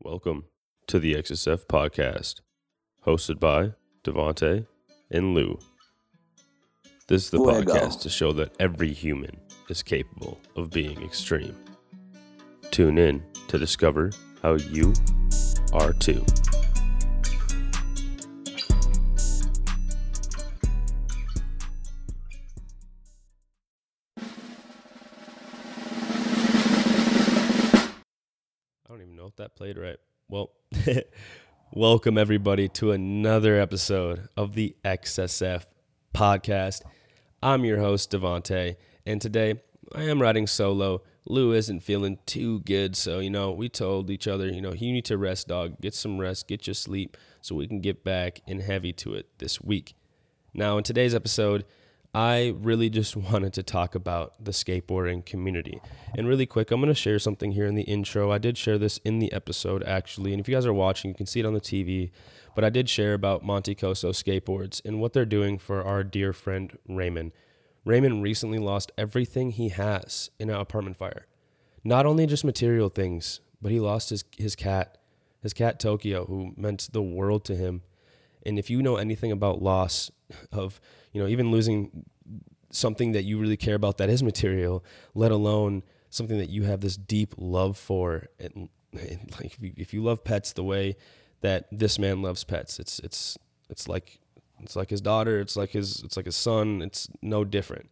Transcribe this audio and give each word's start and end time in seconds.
Welcome 0.00 0.44
to 0.86 1.00
the 1.00 1.16
XSF 1.16 1.66
podcast, 1.66 2.36
hosted 3.04 3.40
by 3.40 3.72
Devonte 4.04 4.64
and 5.10 5.34
Lou. 5.34 5.58
This 7.08 7.24
is 7.24 7.30
the 7.30 7.38
Fuego. 7.38 7.74
podcast 7.74 8.02
to 8.02 8.08
show 8.08 8.32
that 8.34 8.54
every 8.60 8.92
human 8.92 9.40
is 9.68 9.82
capable 9.82 10.40
of 10.54 10.70
being 10.70 11.02
extreme. 11.02 11.56
Tune 12.70 12.96
in 12.96 13.24
to 13.48 13.58
discover 13.58 14.12
how 14.40 14.54
you 14.54 14.92
are 15.72 15.92
too. 15.92 16.24
That 29.38 29.54
played 29.54 29.78
right. 29.78 29.98
Well, 30.28 30.50
welcome 31.72 32.18
everybody 32.18 32.68
to 32.70 32.90
another 32.90 33.58
episode 33.58 34.28
of 34.36 34.54
the 34.54 34.76
XSF 34.84 35.64
podcast. 36.12 36.82
I'm 37.40 37.64
your 37.64 37.78
host, 37.78 38.10
Devonte, 38.10 38.76
and 39.06 39.22
today 39.22 39.60
I 39.94 40.02
am 40.02 40.20
riding 40.20 40.48
solo. 40.48 41.02
Lou 41.24 41.52
isn't 41.52 41.84
feeling 41.84 42.18
too 42.26 42.60
good, 42.60 42.96
so 42.96 43.20
you 43.20 43.30
know, 43.30 43.52
we 43.52 43.68
told 43.68 44.10
each 44.10 44.26
other, 44.26 44.48
you 44.48 44.60
know, 44.60 44.72
you 44.72 44.92
need 44.92 45.04
to 45.04 45.16
rest, 45.16 45.46
dog. 45.46 45.80
Get 45.80 45.94
some 45.94 46.18
rest, 46.18 46.48
get 46.48 46.66
your 46.66 46.74
sleep, 46.74 47.16
so 47.40 47.54
we 47.54 47.68
can 47.68 47.80
get 47.80 48.02
back 48.02 48.40
in 48.48 48.58
heavy 48.58 48.92
to 48.94 49.14
it 49.14 49.26
this 49.38 49.60
week. 49.60 49.94
Now, 50.52 50.78
in 50.78 50.84
today's 50.84 51.14
episode, 51.14 51.64
I 52.14 52.54
really 52.58 52.90
just 52.90 53.16
wanted 53.30 53.52
to 53.54 53.62
talk 53.62 53.94
about 53.94 54.32
the 54.42 54.52
skateboarding 54.52 55.24
community. 55.24 55.80
And 56.16 56.28
really 56.28 56.46
quick, 56.46 56.70
I'm 56.70 56.80
going 56.80 56.88
to 56.88 56.94
share 56.94 57.18
something 57.18 57.52
here 57.52 57.66
in 57.66 57.74
the 57.74 57.82
intro. 57.82 58.32
I 58.32 58.38
did 58.38 58.56
share 58.56 58.78
this 58.78 58.98
in 58.98 59.18
the 59.18 59.32
episode 59.32 59.82
actually. 59.84 60.32
And 60.32 60.40
if 60.40 60.48
you 60.48 60.54
guys 60.54 60.66
are 60.66 60.72
watching, 60.72 61.10
you 61.10 61.14
can 61.14 61.26
see 61.26 61.40
it 61.40 61.46
on 61.46 61.54
the 61.54 61.60
TV. 61.60 62.10
But 62.54 62.64
I 62.64 62.70
did 62.70 62.88
share 62.88 63.14
about 63.14 63.44
Monte 63.44 63.74
Coso 63.74 64.10
skateboards 64.10 64.84
and 64.84 65.00
what 65.00 65.12
they're 65.12 65.24
doing 65.24 65.58
for 65.58 65.82
our 65.82 66.02
dear 66.02 66.32
friend 66.32 66.76
Raymond. 66.88 67.32
Raymond 67.84 68.22
recently 68.22 68.58
lost 68.58 68.92
everything 68.98 69.52
he 69.52 69.68
has 69.70 70.30
in 70.38 70.50
an 70.50 70.56
apartment 70.56 70.96
fire. 70.96 71.26
Not 71.84 72.04
only 72.04 72.26
just 72.26 72.44
material 72.44 72.88
things, 72.88 73.40
but 73.62 73.70
he 73.70 73.80
lost 73.80 74.10
his, 74.10 74.24
his 74.36 74.56
cat, 74.56 74.98
his 75.40 75.54
cat 75.54 75.78
Tokyo, 75.78 76.26
who 76.26 76.52
meant 76.56 76.88
the 76.92 77.02
world 77.02 77.44
to 77.46 77.54
him. 77.56 77.82
And 78.44 78.58
if 78.58 78.70
you 78.70 78.82
know 78.82 78.96
anything 78.96 79.32
about 79.32 79.62
loss 79.62 80.10
of, 80.52 80.80
you 81.12 81.20
know, 81.20 81.28
even 81.28 81.50
losing 81.50 82.04
something 82.70 83.12
that 83.12 83.24
you 83.24 83.38
really 83.38 83.56
care 83.56 83.74
about 83.74 83.98
that 83.98 84.08
is 84.08 84.22
material, 84.22 84.84
let 85.14 85.30
alone 85.30 85.82
something 86.10 86.38
that 86.38 86.50
you 86.50 86.64
have 86.64 86.80
this 86.80 86.96
deep 86.96 87.34
love 87.36 87.76
for, 87.76 88.28
and, 88.38 88.68
and 88.92 89.34
like 89.40 89.56
if 89.60 89.92
you, 89.92 90.02
love 90.02 90.24
pets 90.24 90.52
the 90.52 90.64
way 90.64 90.96
that 91.40 91.66
this 91.70 91.98
man 91.98 92.22
loves 92.22 92.44
pets, 92.44 92.78
it's 92.78 92.98
it's 93.00 93.38
it's 93.70 93.88
like 93.88 94.20
it's 94.60 94.76
like 94.76 94.90
his 94.90 95.00
daughter, 95.00 95.40
it's 95.40 95.56
like 95.56 95.70
his 95.70 96.02
it's 96.02 96.16
like 96.16 96.26
his 96.26 96.36
son, 96.36 96.82
it's 96.82 97.08
no 97.22 97.44
different. 97.44 97.90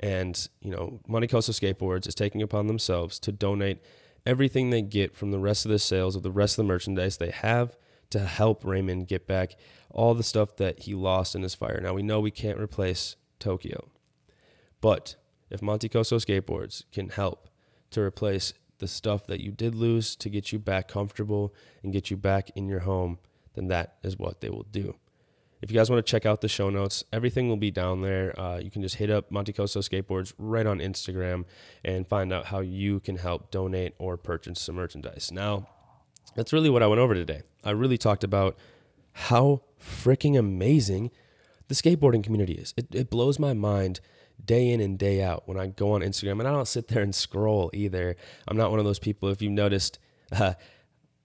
And 0.00 0.48
you 0.60 0.70
know, 0.70 1.00
Monte 1.06 1.28
Coso 1.28 1.52
Skateboards 1.52 2.06
is 2.06 2.14
taking 2.14 2.42
upon 2.42 2.66
themselves 2.66 3.18
to 3.20 3.32
donate 3.32 3.78
everything 4.26 4.70
they 4.70 4.82
get 4.82 5.14
from 5.14 5.30
the 5.30 5.38
rest 5.38 5.64
of 5.64 5.70
the 5.70 5.78
sales 5.78 6.16
of 6.16 6.22
the 6.22 6.30
rest 6.30 6.58
of 6.58 6.64
the 6.64 6.68
merchandise 6.68 7.16
they 7.16 7.30
have 7.30 7.76
to 8.12 8.20
help 8.20 8.64
Raymond 8.64 9.08
get 9.08 9.26
back 9.26 9.56
all 9.90 10.14
the 10.14 10.22
stuff 10.22 10.56
that 10.56 10.80
he 10.80 10.94
lost 10.94 11.34
in 11.34 11.42
his 11.42 11.54
fire. 11.54 11.80
Now 11.82 11.94
we 11.94 12.02
know 12.02 12.20
we 12.20 12.30
can't 12.30 12.58
replace 12.58 13.16
Tokyo, 13.38 13.88
but 14.80 15.16
if 15.50 15.60
Monte 15.60 15.88
Coso 15.88 16.16
Skateboards 16.16 16.84
can 16.92 17.10
help 17.10 17.48
to 17.90 18.00
replace 18.00 18.54
the 18.78 18.88
stuff 18.88 19.26
that 19.26 19.40
you 19.40 19.50
did 19.50 19.74
lose 19.74 20.16
to 20.16 20.28
get 20.28 20.50
you 20.50 20.58
back 20.58 20.88
comfortable 20.88 21.54
and 21.82 21.92
get 21.92 22.10
you 22.10 22.16
back 22.16 22.50
in 22.56 22.68
your 22.68 22.80
home, 22.80 23.18
then 23.54 23.68
that 23.68 23.96
is 24.02 24.18
what 24.18 24.40
they 24.40 24.48
will 24.48 24.66
do. 24.70 24.96
If 25.60 25.70
you 25.70 25.76
guys 25.78 25.88
want 25.88 26.04
to 26.04 26.10
check 26.10 26.26
out 26.26 26.40
the 26.40 26.48
show 26.48 26.70
notes, 26.70 27.04
everything 27.12 27.48
will 27.48 27.56
be 27.56 27.70
down 27.70 28.02
there. 28.02 28.38
Uh, 28.38 28.58
you 28.58 28.70
can 28.70 28.82
just 28.82 28.96
hit 28.96 29.10
up 29.10 29.30
Monte 29.30 29.52
Coso 29.52 29.78
Skateboards 29.78 30.32
right 30.36 30.66
on 30.66 30.80
Instagram 30.80 31.44
and 31.84 32.08
find 32.08 32.32
out 32.32 32.46
how 32.46 32.58
you 32.58 32.98
can 32.98 33.16
help 33.16 33.52
donate 33.52 33.94
or 33.98 34.16
purchase 34.16 34.60
some 34.60 34.74
merchandise. 34.74 35.30
Now, 35.32 35.68
that's 36.34 36.52
really 36.52 36.70
what 36.70 36.82
I 36.82 36.86
went 36.86 37.00
over 37.00 37.14
today. 37.14 37.42
I 37.64 37.70
really 37.70 37.98
talked 37.98 38.24
about 38.24 38.56
how 39.12 39.62
freaking 39.80 40.38
amazing 40.38 41.10
the 41.68 41.74
skateboarding 41.74 42.24
community 42.24 42.54
is. 42.54 42.74
It, 42.76 42.86
it 42.92 43.10
blows 43.10 43.38
my 43.38 43.52
mind 43.52 44.00
day 44.44 44.70
in 44.70 44.80
and 44.80 44.98
day 44.98 45.22
out 45.22 45.42
when 45.46 45.58
I 45.58 45.68
go 45.68 45.92
on 45.92 46.00
Instagram, 46.00 46.40
and 46.40 46.48
I 46.48 46.52
don't 46.52 46.68
sit 46.68 46.88
there 46.88 47.02
and 47.02 47.14
scroll 47.14 47.70
either. 47.72 48.16
I'm 48.48 48.56
not 48.56 48.70
one 48.70 48.78
of 48.78 48.84
those 48.84 48.98
people. 48.98 49.28
If 49.28 49.42
you've 49.42 49.52
noticed, 49.52 49.98
uh, 50.32 50.54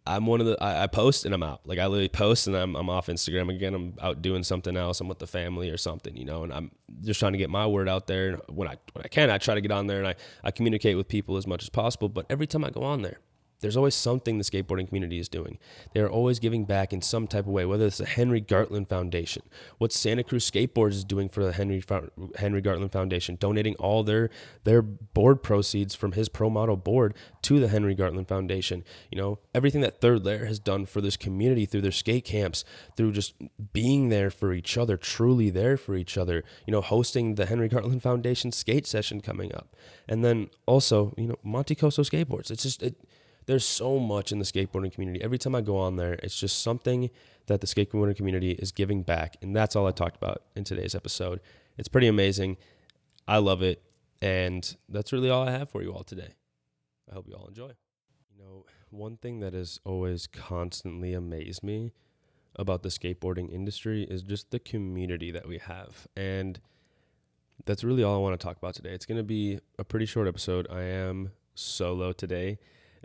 I'm 0.05 0.25
one 0.25 0.39
of 0.39 0.47
the 0.47 0.57
I, 0.63 0.83
I 0.83 0.87
post 0.87 1.25
and 1.25 1.33
I'm 1.35 1.43
out. 1.43 1.67
Like 1.67 1.79
I 1.79 1.85
literally 1.85 2.07
post 2.07 2.47
and 2.47 2.55
I'm 2.55 2.75
I'm 2.77 2.89
off 2.89 3.07
Instagram 3.07 3.53
again. 3.53 3.73
I'm 3.73 3.93
out 4.01 4.21
doing 4.21 4.41
something 4.41 4.77
else. 4.77 5.01
I'm 5.01 5.09
with 5.09 5.19
the 5.19 5.27
family 5.27 5.69
or 5.69 5.75
something, 5.75 6.15
you 6.15 6.23
know. 6.23 6.43
And 6.43 6.53
I'm 6.53 6.71
just 7.01 7.19
trying 7.19 7.33
to 7.33 7.37
get 7.37 7.49
my 7.49 7.67
word 7.67 7.89
out 7.89 8.07
there. 8.07 8.29
And 8.29 8.41
when 8.47 8.69
I 8.69 8.77
when 8.93 9.03
I 9.03 9.09
can, 9.09 9.29
I 9.29 9.37
try 9.37 9.55
to 9.55 9.59
get 9.59 9.71
on 9.71 9.87
there 9.87 9.99
and 9.99 10.07
I 10.07 10.15
I 10.45 10.51
communicate 10.51 10.95
with 10.95 11.09
people 11.09 11.35
as 11.35 11.45
much 11.45 11.61
as 11.61 11.67
possible. 11.69 12.07
But 12.07 12.25
every 12.29 12.47
time 12.47 12.63
I 12.63 12.69
go 12.69 12.83
on 12.83 13.01
there, 13.01 13.19
there's 13.59 13.77
always 13.77 13.95
something 13.95 14.37
the 14.37 14.43
skateboarding 14.43 14.87
community 14.87 15.17
is 15.17 15.27
doing. 15.27 15.57
They're 15.93 16.09
always 16.09 16.39
giving 16.39 16.65
back 16.65 16.93
in 16.93 17.01
some 17.01 17.27
type 17.27 17.45
of 17.45 17.51
way, 17.51 17.65
whether 17.65 17.87
it's 17.87 17.97
the 17.97 18.05
Henry 18.05 18.41
Gartland 18.41 18.87
Foundation, 18.87 19.43
what 19.79 19.91
Santa 19.91 20.23
Cruz 20.23 20.49
Skateboards 20.49 20.91
is 20.91 21.03
doing 21.03 21.27
for 21.27 21.43
the 21.43 21.53
Henry 21.53 21.83
Henry 22.37 22.61
Gartland 22.61 22.91
Foundation, 22.91 23.35
donating 23.39 23.75
all 23.75 24.03
their 24.03 24.29
their 24.63 24.81
board 24.81 25.41
proceeds 25.41 25.95
from 25.95 26.11
his 26.11 26.29
pro 26.29 26.49
model 26.49 26.77
board 26.77 27.15
to 27.41 27.59
the 27.59 27.67
Henry 27.67 27.95
Gartland 27.95 28.27
Foundation. 28.27 28.83
You 29.11 29.17
know, 29.17 29.39
everything 29.55 29.81
that 29.81 30.01
Third 30.01 30.23
Layer 30.23 30.45
has 30.45 30.59
done 30.59 30.85
for 30.85 31.01
this 31.01 31.17
community 31.17 31.65
through 31.65 31.81
their 31.81 31.91
skate 31.91 32.25
camps, 32.25 32.63
through 32.95 33.13
just 33.13 33.33
being 33.73 34.09
there 34.09 34.29
for 34.29 34.53
each 34.53 34.77
other, 34.77 34.97
truly 34.97 35.49
there 35.49 35.77
for 35.77 35.95
each 35.95 36.17
other. 36.17 36.43
You 36.67 36.71
know, 36.71 36.81
hosting 36.81 37.35
the 37.35 37.47
Henry 37.47 37.69
Gartland 37.69 38.03
Foundation 38.03 38.51
skate 38.51 38.85
session 38.85 39.19
coming 39.19 39.53
up, 39.55 39.75
and 40.07 40.23
then 40.23 40.49
also 40.67 41.15
you 41.17 41.25
know 41.25 41.37
Monte 41.43 41.73
Coso 41.75 42.03
Skateboards. 42.03 42.51
It's 42.51 42.63
just 42.63 42.83
it 42.83 42.95
there's 43.47 43.65
so 43.65 43.97
much 43.97 44.31
in 44.31 44.39
the 44.39 44.45
skateboarding 44.45 44.91
community. 44.91 45.21
Every 45.23 45.37
time 45.37 45.55
I 45.55 45.61
go 45.61 45.77
on 45.77 45.95
there, 45.95 46.13
it's 46.21 46.37
just 46.37 46.61
something 46.61 47.09
that 47.47 47.61
the 47.61 47.67
skateboarding 47.67 48.15
community 48.15 48.51
is 48.51 48.71
giving 48.71 49.03
back. 49.03 49.37
And 49.41 49.55
that's 49.55 49.75
all 49.75 49.87
I 49.87 49.91
talked 49.91 50.17
about 50.17 50.43
in 50.55 50.63
today's 50.63 50.93
episode. 50.93 51.39
It's 51.77 51.87
pretty 51.87 52.07
amazing. 52.07 52.57
I 53.27 53.37
love 53.37 53.63
it. 53.63 53.81
And 54.21 54.75
that's 54.89 55.13
really 55.13 55.29
all 55.29 55.47
I 55.47 55.51
have 55.51 55.69
for 55.69 55.81
you 55.81 55.93
all 55.93 56.03
today. 56.03 56.35
I 57.09 57.15
hope 57.15 57.27
you 57.27 57.35
all 57.35 57.47
enjoy. 57.47 57.71
You 58.29 58.43
know, 58.43 58.65
one 58.89 59.15
thing 59.17 59.39
that 59.39 59.53
has 59.53 59.79
always 59.85 60.27
constantly 60.27 61.13
amazed 61.13 61.63
me 61.63 61.93
about 62.57 62.83
the 62.83 62.89
skateboarding 62.89 63.51
industry 63.53 64.03
is 64.03 64.23
just 64.23 64.51
the 64.51 64.59
community 64.59 65.31
that 65.31 65.47
we 65.47 65.59
have. 65.59 66.07
And 66.17 66.59
that's 67.65 67.83
really 67.83 68.03
all 68.03 68.15
I 68.15 68.19
want 68.19 68.37
to 68.37 68.43
talk 68.43 68.57
about 68.57 68.73
today. 68.73 68.91
It's 68.91 69.05
going 69.05 69.19
to 69.19 69.23
be 69.23 69.59
a 69.79 69.85
pretty 69.85 70.05
short 70.05 70.27
episode. 70.27 70.67
I 70.69 70.81
am 70.81 71.31
solo 71.55 72.11
today. 72.11 72.59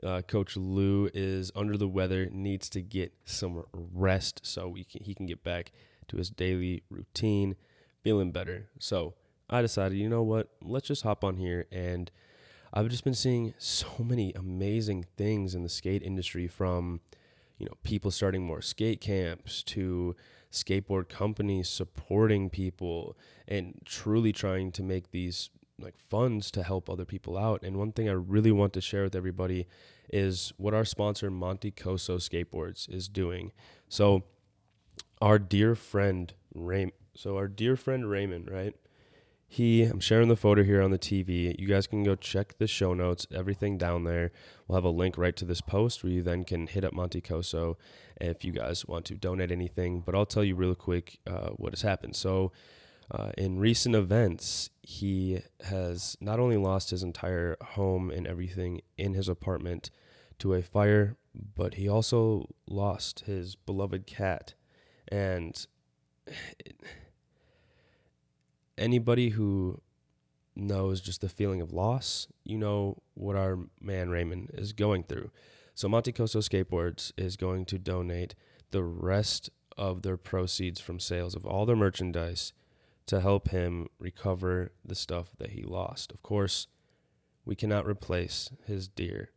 Uh, 0.04 0.20
Coach 0.22 0.56
Lou 0.56 1.08
is 1.14 1.52
under 1.54 1.76
the 1.76 1.88
weather, 1.88 2.28
needs 2.30 2.68
to 2.70 2.82
get 2.82 3.12
some 3.24 3.64
rest 3.72 4.40
so 4.42 4.74
can, 4.90 5.04
he 5.04 5.14
can 5.14 5.26
get 5.26 5.44
back 5.44 5.70
to 6.08 6.16
his 6.16 6.28
daily 6.30 6.82
routine, 6.90 7.54
feeling 8.02 8.32
better. 8.32 8.68
So 8.78 9.14
I 9.48 9.62
decided, 9.62 9.98
you 9.98 10.08
know 10.08 10.22
what? 10.22 10.48
Let's 10.60 10.88
just 10.88 11.02
hop 11.02 11.22
on 11.22 11.36
here. 11.36 11.66
And 11.70 12.10
I've 12.72 12.88
just 12.88 13.04
been 13.04 13.14
seeing 13.14 13.54
so 13.58 13.86
many 13.98 14.32
amazing 14.34 15.06
things 15.16 15.54
in 15.54 15.62
the 15.62 15.68
skate 15.68 16.02
industry 16.02 16.48
from, 16.48 17.00
you 17.58 17.66
know, 17.66 17.74
people 17.84 18.10
starting 18.10 18.44
more 18.44 18.62
skate 18.62 19.00
camps 19.00 19.62
to 19.64 20.16
skateboard 20.50 21.08
companies 21.08 21.68
supporting 21.68 22.50
people 22.50 23.16
and 23.46 23.80
truly 23.84 24.32
trying 24.32 24.72
to 24.72 24.82
make 24.82 25.10
these 25.10 25.50
like 25.78 25.96
funds 25.96 26.50
to 26.52 26.62
help 26.62 26.88
other 26.88 27.04
people 27.04 27.36
out. 27.36 27.62
And 27.62 27.76
one 27.76 27.92
thing 27.92 28.08
I 28.08 28.12
really 28.12 28.52
want 28.52 28.72
to 28.74 28.80
share 28.80 29.04
with 29.04 29.14
everybody 29.14 29.66
is 30.12 30.52
what 30.56 30.74
our 30.74 30.84
sponsor 30.84 31.30
Monte 31.30 31.72
Coso 31.72 32.16
Skateboards 32.16 32.92
is 32.92 33.08
doing. 33.08 33.52
So 33.88 34.24
our 35.20 35.38
dear 35.38 35.74
friend 35.74 36.32
Ray 36.54 36.92
so 37.14 37.36
our 37.36 37.48
dear 37.48 37.76
friend 37.76 38.08
Raymond, 38.08 38.50
right? 38.50 38.74
He 39.46 39.82
I'm 39.82 40.00
sharing 40.00 40.28
the 40.28 40.36
photo 40.36 40.62
here 40.62 40.80
on 40.80 40.90
the 40.90 40.98
TV. 40.98 41.54
You 41.58 41.66
guys 41.66 41.86
can 41.86 42.02
go 42.02 42.14
check 42.14 42.56
the 42.56 42.66
show 42.66 42.94
notes, 42.94 43.26
everything 43.34 43.76
down 43.76 44.04
there. 44.04 44.32
We'll 44.66 44.76
have 44.76 44.84
a 44.84 44.90
link 44.90 45.18
right 45.18 45.36
to 45.36 45.44
this 45.44 45.60
post 45.60 46.02
where 46.02 46.12
you 46.12 46.22
then 46.22 46.44
can 46.44 46.66
hit 46.66 46.84
up 46.84 46.94
Monte 46.94 47.20
Coso 47.20 47.76
if 48.18 48.44
you 48.44 48.52
guys 48.52 48.86
want 48.86 49.04
to 49.06 49.14
donate 49.14 49.52
anything. 49.52 50.00
But 50.00 50.14
I'll 50.14 50.26
tell 50.26 50.44
you 50.44 50.54
real 50.54 50.74
quick 50.74 51.18
uh, 51.26 51.50
what 51.50 51.72
has 51.72 51.82
happened. 51.82 52.16
So 52.16 52.50
uh, 53.10 53.30
in 53.36 53.58
recent 53.58 53.94
events, 53.94 54.70
he 54.82 55.40
has 55.64 56.16
not 56.20 56.40
only 56.40 56.56
lost 56.56 56.90
his 56.90 57.02
entire 57.02 57.56
home 57.62 58.10
and 58.10 58.26
everything 58.26 58.80
in 58.96 59.14
his 59.14 59.28
apartment 59.28 59.90
to 60.38 60.54
a 60.54 60.62
fire, 60.62 61.16
but 61.54 61.74
he 61.74 61.88
also 61.88 62.48
lost 62.68 63.20
his 63.20 63.54
beloved 63.54 64.06
cat. 64.06 64.54
And 65.08 65.66
anybody 68.78 69.30
who 69.30 69.80
knows 70.54 71.00
just 71.00 71.20
the 71.20 71.28
feeling 71.28 71.60
of 71.60 71.72
loss, 71.72 72.26
you 72.44 72.58
know 72.58 72.98
what 73.14 73.36
our 73.36 73.58
man 73.80 74.10
Raymond 74.10 74.50
is 74.54 74.72
going 74.72 75.04
through. 75.04 75.30
So 75.74 75.88
Monte 75.88 76.12
Coso 76.12 76.40
Skateboards 76.40 77.12
is 77.16 77.36
going 77.36 77.64
to 77.66 77.78
donate 77.78 78.34
the 78.70 78.82
rest 78.82 79.50
of 79.78 80.02
their 80.02 80.16
proceeds 80.16 80.80
from 80.80 81.00
sales 81.00 81.34
of 81.34 81.46
all 81.46 81.64
their 81.64 81.76
merchandise 81.76 82.52
to 83.06 83.20
help 83.20 83.48
him 83.48 83.88
recover 83.98 84.72
the 84.84 84.94
stuff 84.94 85.30
that 85.38 85.50
he 85.50 85.62
lost. 85.62 86.12
Of 86.12 86.22
course, 86.22 86.68
we 87.44 87.54
cannot 87.54 87.86
replace 87.86 88.50
his 88.66 88.88
dear 88.88 89.30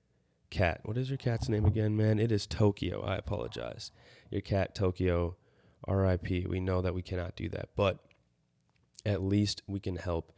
cat. 0.49 0.81
What 0.83 0.97
is 0.97 1.09
your 1.09 1.17
cat's 1.17 1.49
name 1.49 1.65
again, 1.65 1.97
man? 1.97 2.19
It 2.19 2.31
is 2.31 2.45
Tokyo. 2.45 3.01
I 3.01 3.15
apologize. 3.15 3.91
Your 4.29 4.41
cat, 4.41 4.75
Tokyo, 4.75 5.35
RIP. 5.87 6.47
We 6.47 6.59
know 6.59 6.81
that 6.81 6.93
we 6.93 7.01
cannot 7.01 7.35
do 7.35 7.49
that, 7.49 7.69
but 7.75 7.99
at 9.05 9.23
least 9.23 9.61
we 9.67 9.79
can 9.79 9.97
help 9.97 10.31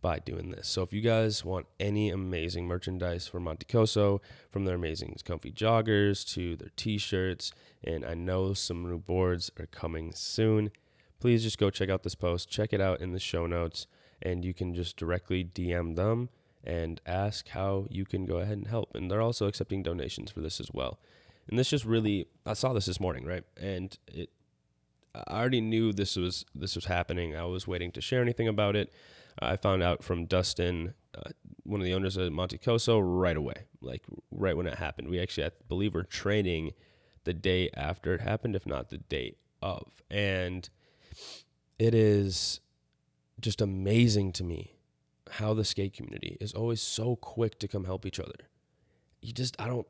by 0.00 0.20
doing 0.20 0.50
this. 0.50 0.68
So 0.68 0.82
if 0.82 0.92
you 0.92 1.00
guys 1.00 1.44
want 1.44 1.66
any 1.80 2.10
amazing 2.10 2.66
merchandise 2.66 3.26
for 3.26 3.40
Monte 3.40 3.66
Coso, 3.66 4.20
from 4.50 4.64
their 4.64 4.76
amazing 4.76 5.16
comfy 5.24 5.50
joggers 5.50 6.26
to 6.34 6.56
their 6.56 6.70
t-shirts, 6.76 7.52
and 7.82 8.04
I 8.04 8.14
know 8.14 8.54
some 8.54 8.88
new 8.88 8.98
boards 8.98 9.50
are 9.58 9.66
coming 9.66 10.12
soon, 10.14 10.70
please 11.20 11.42
just 11.42 11.58
go 11.58 11.70
check 11.70 11.88
out 11.88 12.02
this 12.02 12.14
post, 12.14 12.48
check 12.48 12.72
it 12.72 12.80
out 12.80 13.00
in 13.00 13.12
the 13.12 13.18
show 13.18 13.46
notes, 13.46 13.86
and 14.22 14.44
you 14.44 14.54
can 14.54 14.74
just 14.74 14.96
directly 14.96 15.44
DM 15.44 15.96
them 15.96 16.28
and 16.64 17.00
ask 17.06 17.48
how 17.48 17.86
you 17.90 18.04
can 18.04 18.26
go 18.26 18.38
ahead 18.38 18.58
and 18.58 18.68
help. 18.68 18.94
And 18.94 19.10
they're 19.10 19.22
also 19.22 19.46
accepting 19.46 19.82
donations 19.82 20.30
for 20.30 20.40
this 20.40 20.60
as 20.60 20.70
well. 20.72 20.98
And 21.48 21.58
this 21.58 21.70
just 21.70 21.84
really 21.84 22.26
I 22.44 22.52
saw 22.52 22.72
this 22.72 22.86
this 22.86 23.00
morning, 23.00 23.24
right? 23.24 23.44
And 23.56 23.96
it 24.06 24.30
I 25.14 25.38
already 25.40 25.60
knew 25.60 25.92
this 25.92 26.16
was 26.16 26.44
this 26.54 26.74
was 26.74 26.84
happening. 26.84 27.36
I 27.36 27.44
was 27.44 27.66
waiting 27.66 27.90
to 27.92 28.00
share 28.00 28.22
anything 28.22 28.48
about 28.48 28.76
it. 28.76 28.92
I 29.40 29.56
found 29.56 29.82
out 29.82 30.02
from 30.02 30.26
Dustin, 30.26 30.94
uh, 31.14 31.30
one 31.62 31.80
of 31.80 31.84
the 31.84 31.94
owners 31.94 32.16
of 32.16 32.32
Monte 32.32 32.58
Coso, 32.58 33.00
right 33.00 33.36
away, 33.36 33.66
like 33.80 34.02
right 34.30 34.56
when 34.56 34.66
it 34.66 34.78
happened. 34.78 35.08
We 35.08 35.20
actually, 35.20 35.46
I 35.46 35.50
believe, 35.68 35.94
were 35.94 36.02
training 36.02 36.72
the 37.24 37.32
day 37.32 37.70
after 37.74 38.14
it 38.14 38.20
happened, 38.20 38.56
if 38.56 38.66
not 38.66 38.90
the 38.90 38.98
day 38.98 39.36
of. 39.62 40.02
And 40.10 40.68
it 41.78 41.94
is 41.94 42.60
just 43.40 43.60
amazing 43.60 44.32
to 44.32 44.44
me 44.44 44.72
how 45.32 45.54
the 45.54 45.64
skate 45.64 45.92
community 45.92 46.36
is 46.40 46.52
always 46.52 46.80
so 46.80 47.16
quick 47.16 47.58
to 47.58 47.68
come 47.68 47.84
help 47.84 48.06
each 48.06 48.18
other. 48.18 48.48
You 49.20 49.32
just, 49.32 49.60
I 49.60 49.66
don't, 49.66 49.86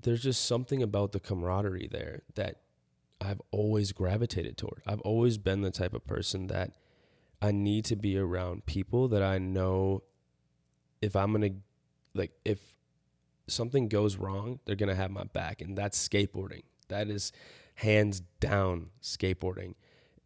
there's 0.00 0.22
just 0.22 0.44
something 0.44 0.82
about 0.82 1.12
the 1.12 1.20
camaraderie 1.20 1.88
there 1.90 2.22
that 2.34 2.60
I've 3.20 3.40
always 3.50 3.92
gravitated 3.92 4.58
toward. 4.58 4.82
I've 4.86 5.00
always 5.00 5.38
been 5.38 5.62
the 5.62 5.70
type 5.70 5.94
of 5.94 6.06
person 6.06 6.48
that 6.48 6.72
I 7.40 7.52
need 7.52 7.84
to 7.86 7.96
be 7.96 8.18
around 8.18 8.66
people 8.66 9.08
that 9.08 9.22
I 9.22 9.38
know 9.38 10.02
if 11.00 11.16
I'm 11.16 11.32
going 11.32 11.52
to, 11.52 11.58
like, 12.14 12.32
if 12.44 12.58
something 13.46 13.88
goes 13.88 14.16
wrong, 14.16 14.60
they're 14.64 14.76
going 14.76 14.88
to 14.88 14.94
have 14.94 15.10
my 15.10 15.24
back. 15.24 15.60
And 15.60 15.76
that's 15.76 16.06
skateboarding. 16.06 16.62
That 16.88 17.08
is 17.08 17.32
hands 17.76 18.20
down 18.40 18.90
skateboarding. 19.02 19.74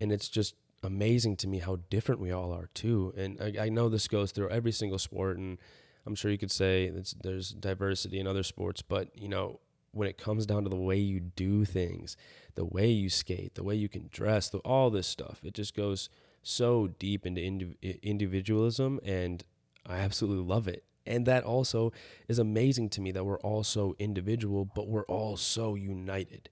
And 0.00 0.10
it's 0.12 0.28
just 0.28 0.54
amazing 0.82 1.36
to 1.36 1.48
me 1.48 1.58
how 1.58 1.80
different 1.90 2.20
we 2.20 2.32
all 2.32 2.52
are, 2.52 2.70
too. 2.74 3.12
And 3.16 3.38
I, 3.40 3.66
I 3.66 3.68
know 3.68 3.88
this 3.88 4.08
goes 4.08 4.32
through 4.32 4.48
every 4.50 4.72
single 4.72 4.98
sport. 4.98 5.36
And 5.36 5.58
I'm 6.06 6.14
sure 6.14 6.30
you 6.30 6.38
could 6.38 6.50
say 6.50 6.90
there's 7.22 7.50
diversity 7.50 8.18
in 8.18 8.26
other 8.26 8.42
sports, 8.42 8.82
but, 8.82 9.08
you 9.14 9.28
know, 9.28 9.60
when 9.92 10.08
it 10.08 10.16
comes 10.16 10.46
down 10.46 10.62
to 10.64 10.70
the 10.70 10.76
way 10.76 10.96
you 10.96 11.20
do 11.20 11.64
things, 11.64 12.16
the 12.54 12.64
way 12.64 12.88
you 12.88 13.10
skate, 13.10 13.54
the 13.54 13.64
way 13.64 13.74
you 13.74 13.88
can 13.88 14.08
dress, 14.10 14.48
the, 14.48 14.58
all 14.58 14.88
this 14.88 15.06
stuff, 15.06 15.40
it 15.44 15.52
just 15.52 15.74
goes 15.74 16.08
so 16.42 16.86
deep 16.98 17.26
into 17.26 17.40
indiv- 17.40 18.02
individualism, 18.02 19.00
and 19.04 19.44
I 19.84 19.98
absolutely 19.98 20.44
love 20.44 20.68
it. 20.68 20.84
And 21.06 21.26
that 21.26 21.44
also 21.44 21.92
is 22.28 22.38
amazing 22.38 22.90
to 22.90 23.00
me 23.00 23.10
that 23.12 23.24
we're 23.24 23.40
all 23.40 23.64
so 23.64 23.96
individual, 23.98 24.64
but 24.64 24.86
we're 24.86 25.04
all 25.06 25.36
so 25.36 25.74
united. 25.74 26.50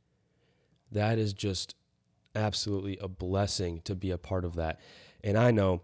That 0.90 1.18
is 1.18 1.32
just 1.32 1.74
absolutely 2.34 2.98
a 3.00 3.08
blessing 3.08 3.80
to 3.84 3.94
be 3.94 4.10
a 4.10 4.18
part 4.18 4.44
of 4.44 4.54
that. 4.56 4.80
And 5.22 5.36
I 5.36 5.50
know 5.50 5.82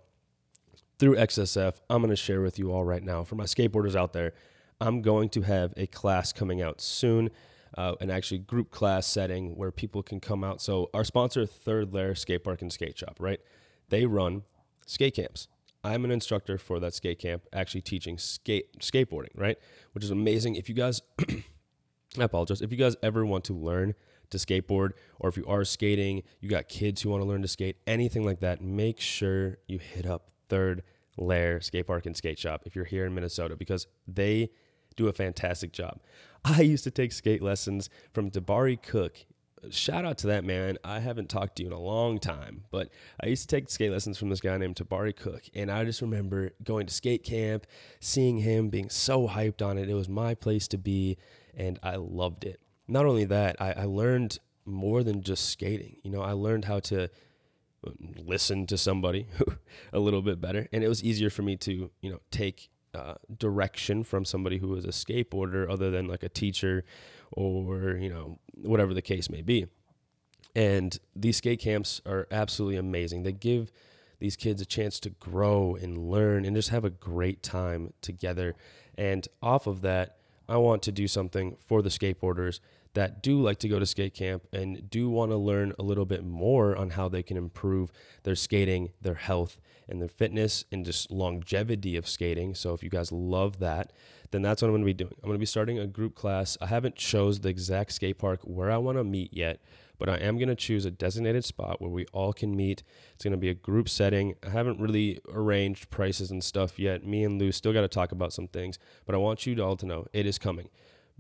through 0.99 1.17
XSF, 1.17 1.75
I'm 1.91 2.01
going 2.01 2.11
to 2.11 2.17
share 2.17 2.41
with 2.41 2.59
you 2.59 2.73
all 2.73 2.85
right 2.85 3.03
now 3.03 3.25
for 3.25 3.35
my 3.35 3.45
skateboarders 3.45 3.97
out 3.97 4.13
there. 4.13 4.33
I'm 4.81 5.03
going 5.03 5.29
to 5.31 5.43
have 5.43 5.73
a 5.77 5.87
class 5.87 6.33
coming 6.33 6.63
out 6.63 6.81
soon, 6.81 7.31
uh, 7.77 7.95
an 8.01 8.11
actually 8.11 8.39
group 8.39 8.71
class 8.71 9.07
setting 9.07 9.57
where 9.57 9.71
people 9.71 10.03
can 10.03 10.21
come 10.21 10.45
out. 10.45 10.61
So, 10.61 10.91
our 10.95 11.05
sponsor, 11.05 11.47
Third 11.47 11.93
Layer 11.95 12.15
Skate 12.15 12.45
Park 12.45 12.63
and 12.63 12.73
Skate 12.73 12.99
Shop, 12.99 13.17
right? 13.19 13.41
They 13.89 14.07
run 14.07 14.43
skate 14.87 15.15
camps. 15.15 15.49
I'm 15.83 16.05
an 16.05 16.11
instructor 16.11 16.57
for 16.57 16.81
that 16.81 16.95
skate 16.95 17.19
camp, 17.19 17.43
actually 17.53 17.83
teaching 17.83 18.17
skate 18.17 18.79
skateboarding, 18.81 19.33
right? 19.35 19.59
Which 19.93 20.03
is 20.03 20.11
amazing. 20.11 20.57
If 20.57 20.69
you 20.69 20.75
guys, 20.75 21.03
I 21.29 22.25
apologize, 22.25 22.63
if 22.63 22.73
you 22.73 22.79
guys 22.79 22.97
ever 23.03 23.27
want 23.27 23.45
to 23.45 23.53
learn 23.53 23.95
to 24.31 24.39
skateboard, 24.39 24.91
or 25.19 25.29
if 25.29 25.37
you 25.37 25.45
are 25.47 25.65
skating, 25.65 26.23
you 26.41 26.49
got 26.49 26.69
kids 26.69 27.03
who 27.03 27.11
want 27.11 27.23
to 27.23 27.29
learn 27.29 27.43
to 27.43 27.49
skate, 27.49 27.77
anything 27.87 28.25
like 28.25 28.41
that, 28.41 28.61
make 28.63 29.01
sure 29.01 29.59
you 29.67 29.79
hit 29.79 30.07
up 30.07 30.31
Third 30.49 30.83
Layer 31.17 31.61
Skate 31.61 31.87
Park 31.87 32.07
and 32.07 32.17
Skate 32.17 32.39
Shop 32.39 32.63
if 32.67 32.75
you're 32.75 32.85
here 32.85 33.07
in 33.07 33.15
Minnesota 33.15 33.57
because 33.57 33.87
they 34.07 34.51
do 34.97 35.09
a 35.09 35.13
fantastic 35.13 35.73
job. 35.73 36.01
I 36.45 36.61
used 36.61 36.85
to 36.85 36.91
take 36.91 37.13
skate 37.13 37.43
lessons 37.43 37.89
from 38.13 38.31
Tabari 38.31 38.81
Cook 38.81 39.25
shout 39.71 40.05
out 40.05 40.19
to 40.19 40.27
that 40.29 40.45
man. 40.45 40.79
I 40.85 41.01
haven't 41.01 41.29
talked 41.29 41.57
to 41.57 41.63
you 41.63 41.69
in 41.69 41.73
a 41.73 41.81
long 41.81 42.19
time, 42.19 42.65
but 42.71 42.91
I 43.23 43.27
used 43.27 43.49
to 43.49 43.57
take 43.57 43.71
skate 43.71 43.91
lessons 43.91 44.19
from 44.19 44.29
this 44.29 44.41
guy 44.41 44.57
named 44.57 44.77
Tabari 44.77 45.15
Cook, 45.15 45.43
and 45.55 45.71
I 45.71 45.85
just 45.85 46.03
remember 46.03 46.53
going 46.63 46.87
to 46.87 46.95
skate 46.95 47.25
camp, 47.25 47.67
seeing 48.01 48.39
him 48.39 48.69
being 48.69 48.91
so 48.91 49.29
hyped 49.29 49.65
on 49.65 49.79
it. 49.79 49.89
It 49.89 49.95
was 49.95 50.09
my 50.09 50.35
place 50.35 50.69
to 50.69 50.79
be, 50.79 51.17
and 51.57 51.79
I 51.83 51.97
loved 51.97 52.45
it. 52.45 52.61
Not 52.87 53.07
only 53.07 53.25
that, 53.25 53.57
I, 53.61 53.73
I 53.73 53.85
learned 53.85 54.39
more 54.65 55.03
than 55.03 55.23
just 55.23 55.51
skating. 55.51 55.97
You 56.03 56.11
know, 56.11 56.23
I 56.23 56.33
learned 56.33 56.67
how 56.67 56.81
to 56.81 57.09
um, 57.87 58.15
listen 58.17 58.67
to 58.67 58.79
somebody 58.79 59.27
a 59.93 59.99
little 59.99 60.23
bit 60.23 60.41
better, 60.41 60.69
and 60.73 60.85
it 60.85 60.89
was 60.89 61.03
easier 61.03 61.31
for 61.31 61.43
me 61.43 61.57
to 61.59 61.91
you 62.01 62.11
know 62.11 62.21
take 62.31 62.71
uh, 62.95 63.15
direction 63.37 64.05
from 64.05 64.25
somebody 64.25 64.59
who 64.59 64.69
was 64.69 64.85
a 64.85 64.89
skateboarder 64.89 65.69
other 65.69 65.91
than 65.91 66.07
like 66.07 66.23
a 66.23 66.29
teacher 66.29 66.85
or 67.33 67.97
you 67.97 68.09
know 68.09 68.39
whatever 68.55 68.95
the 68.95 69.03
case 69.03 69.29
may 69.31 69.43
be. 69.43 69.67
And 70.55 70.99
these 71.17 71.39
skate 71.39 71.61
camps 71.61 72.01
are 72.07 72.29
absolutely 72.31 72.77
amazing. 72.77 73.25
They 73.25 73.33
give 73.33 73.73
these 74.21 74.37
kids 74.37 74.63
a 74.63 74.67
chance 74.67 75.01
to 75.01 75.11
grow 75.11 75.75
and 75.75 75.99
learn 75.99 76.45
and 76.45 76.55
just 76.55 76.69
have 76.69 76.85
a 76.85 76.91
great 76.91 77.43
time 77.43 77.93
together. 78.01 78.55
And 78.97 79.27
off 79.43 79.67
of 79.67 79.81
that 79.81 80.19
i 80.49 80.57
want 80.57 80.83
to 80.83 80.93
do 80.93 81.07
something 81.09 81.57
for 81.59 81.83
the 81.83 81.89
skateboarders 81.89 82.61
that 82.95 83.23
do 83.23 83.41
like 83.41 83.59
to 83.59 83.69
go 83.69 83.79
to 83.79 83.87
skate 83.87 84.15
camp 84.15 84.47
and 84.53 84.89
do 84.89 85.11
want 85.11 85.33
to 85.33 85.37
learn 85.37 85.73
a 85.79 85.83
little 85.83 86.07
bit 86.07 86.25
more 86.25 86.77
on 86.77 86.91
how 86.91 87.09
they 87.09 87.23
can 87.23 87.37
improve 87.37 87.91
their 88.23 88.37
skating, 88.37 88.93
their 89.01 89.15
health, 89.15 89.59
and 89.89 90.01
their 90.01 90.09
fitness 90.09 90.65
and 90.73 90.85
just 90.85 91.11
longevity 91.11 91.97
of 91.97 92.09
skating. 92.09 92.55
So 92.55 92.73
if 92.73 92.83
you 92.83 92.89
guys 92.89 93.13
love 93.13 93.59
that, 93.59 93.93
then 94.31 94.43
that's 94.43 94.63
what 94.63 94.69
I'm 94.69 94.75
going 94.75 94.83
to 94.83 94.87
be 94.87 94.95
doing. 94.95 95.15
I'm 95.23 95.29
going 95.29 95.35
to 95.35 95.41
be 95.41 95.47
starting 95.47 95.79
a 95.79 95.87
group 95.87 96.15
class. 96.15 96.57
I 96.61 96.67
haven't 96.67 96.97
chose 96.97 97.41
the 97.41 97.49
exact 97.49 97.93
skate 97.93 98.19
park 98.19 98.41
where 98.43 98.71
I 98.71 98.79
want 98.79 98.97
to 98.99 99.05
meet 99.05 99.35
yet, 99.35 99.61
but 99.99 100.09
I 100.09 100.17
am 100.17 100.39
going 100.39 100.49
to 100.49 100.55
choose 100.55 100.85
a 100.85 100.91
designated 100.91 101.45
spot 101.45 101.81
where 101.81 101.91
we 101.91 102.07
all 102.13 102.33
can 102.33 102.57
meet. 102.57 102.83
It's 103.15 103.25
going 103.25 103.33
to 103.33 103.39
be 103.39 103.49
a 103.49 103.55
group 103.55 103.89
setting. 103.89 104.35
I 104.47 104.51
haven't 104.51 104.81
really 104.81 105.21
arranged 105.33 105.91
prices 105.91 106.31
and 106.31 106.43
stuff 106.43 106.79
yet. 106.79 107.07
Me 107.07 107.25
and 107.25 107.41
Lou 107.41 107.53
still 107.53 107.73
got 107.73 107.83
to 107.83 107.89
talk 107.89 108.13
about 108.13 108.33
some 108.33 108.49
things, 108.49 108.79
but 109.07 109.15
I 109.15 109.19
want 109.19 109.47
you 109.47 109.63
all 109.63 109.77
to 109.77 109.87
know 109.87 110.07
it 110.13 110.27
is 110.27 110.39
coming. 110.39 110.69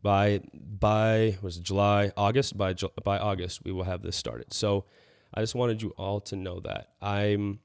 By 0.01 0.41
by 0.53 1.39
was 1.41 1.59
July, 1.59 2.13
August, 2.17 2.59
by 2.59 2.75
by 3.05 3.19
August 3.19 3.65
we 3.65 3.73
will 3.73 3.85
have 3.85 4.03
this 4.03 4.17
started. 4.17 4.53
So 4.53 4.85
I 5.33 5.41
just 5.41 5.55
wanted 5.55 5.83
you 5.83 5.91
all 5.97 6.21
to 6.23 6.37
know 6.37 6.61
that. 6.61 6.91
I'm 7.01 7.61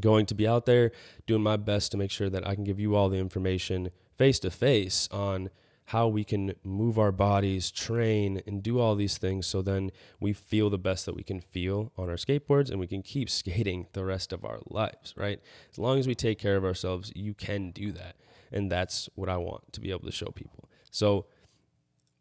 going 0.00 0.26
to 0.26 0.34
be 0.34 0.46
out 0.46 0.66
there 0.66 0.90
doing 1.26 1.42
my 1.42 1.56
best 1.56 1.92
to 1.92 1.96
make 1.96 2.10
sure 2.10 2.28
that 2.28 2.46
I 2.46 2.54
can 2.54 2.64
give 2.64 2.80
you 2.80 2.96
all 2.96 3.08
the 3.08 3.18
information 3.18 3.90
face 4.16 4.38
to 4.40 4.50
face 4.50 5.08
on 5.10 5.50
how 5.86 6.08
we 6.08 6.24
can 6.24 6.54
move 6.64 6.98
our 6.98 7.12
bodies, 7.12 7.70
train, 7.70 8.42
and 8.46 8.62
do 8.62 8.78
all 8.78 8.94
these 8.94 9.18
things 9.18 9.46
so 9.46 9.60
then 9.60 9.90
we 10.18 10.32
feel 10.32 10.70
the 10.70 10.78
best 10.78 11.04
that 11.04 11.14
we 11.14 11.22
can 11.22 11.40
feel 11.40 11.92
on 11.98 12.08
our 12.08 12.16
skateboards 12.16 12.70
and 12.70 12.80
we 12.80 12.86
can 12.86 13.02
keep 13.02 13.28
skating 13.30 13.86
the 13.92 14.04
rest 14.04 14.32
of 14.32 14.44
our 14.44 14.60
lives, 14.66 15.12
right? 15.16 15.40
As 15.70 15.78
long 15.78 15.98
as 15.98 16.06
we 16.06 16.14
take 16.14 16.38
care 16.38 16.56
of 16.56 16.64
ourselves, 16.64 17.12
you 17.14 17.34
can 17.34 17.70
do 17.70 17.92
that. 17.92 18.16
And 18.50 18.70
that's 18.70 19.08
what 19.14 19.28
I 19.28 19.36
want 19.36 19.72
to 19.72 19.80
be 19.80 19.90
able 19.90 20.06
to 20.06 20.12
show 20.12 20.26
people. 20.26 20.68
So, 20.90 21.26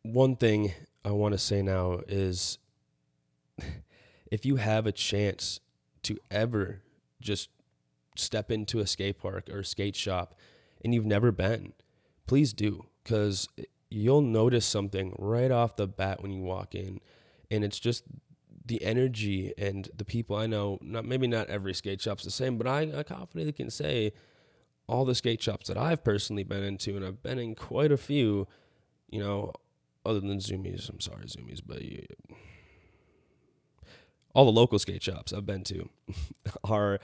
one 0.01 0.36
thing 0.36 0.74
I 1.05 1.12
want 1.12 1.34
to 1.34 1.38
say 1.38 1.62
now 1.62 2.01
is 2.08 2.58
if 4.32 4.46
you 4.46 4.58
have 4.58 4.86
a 4.86 4.91
chance 4.91 5.62
to 6.03 6.17
ever 6.29 6.82
just 7.22 7.50
step 8.17 8.51
into 8.51 8.79
a 8.79 8.88
skate 8.88 9.20
park 9.20 9.50
or 9.50 9.63
skate 9.63 9.96
shop 9.96 10.36
and 10.84 10.93
you've 10.93 11.05
never 11.05 11.32
been, 11.32 11.74
please 12.25 12.51
do 12.51 12.88
because 13.04 13.48
you'll 13.90 14.22
notice 14.22 14.66
something 14.66 15.16
right 15.20 15.52
off 15.52 15.76
the 15.76 15.88
bat 15.88 16.22
when 16.22 16.32
you 16.32 16.42
walk 16.42 16.74
in. 16.76 17.00
And 17.52 17.64
it's 17.64 17.80
just 17.80 18.04
the 18.66 18.84
energy 18.84 19.54
and 19.58 19.90
the 19.96 20.06
people 20.06 20.36
I 20.36 20.48
know, 20.48 20.80
not 20.82 21.06
maybe 21.06 21.28
not 21.28 21.50
every 21.50 21.74
skate 21.74 22.02
shop's 22.02 22.24
the 22.24 22.32
same, 22.32 22.58
but 22.58 22.68
I, 22.68 22.92
I 22.98 23.04
confidently 23.04 23.52
can 23.52 23.70
say 23.70 24.14
all 24.88 25.06
the 25.06 25.16
skate 25.16 25.42
shops 25.42 25.68
that 25.68 25.78
I've 25.78 26.04
personally 26.04 26.44
been 26.44 26.64
into, 26.64 26.96
and 26.96 27.06
I've 27.06 27.22
been 27.22 27.40
in 27.40 27.56
quite 27.56 27.92
a 27.92 27.98
few, 27.98 28.48
you 29.10 29.20
know, 29.20 29.54
other 30.06 30.20
than 30.20 30.38
Zoomies. 30.40 30.90
I'm 30.90 31.00
sorry, 31.00 31.26
Zoomies, 31.26 31.62
but 31.66 31.82
all 34.34 34.46
the 34.46 34.52
local 34.52 34.80
skate 34.80 35.04
shops 35.04 35.32
I've 35.32 35.46
been 35.46 35.64
to 35.66 35.90
are 36.64 37.00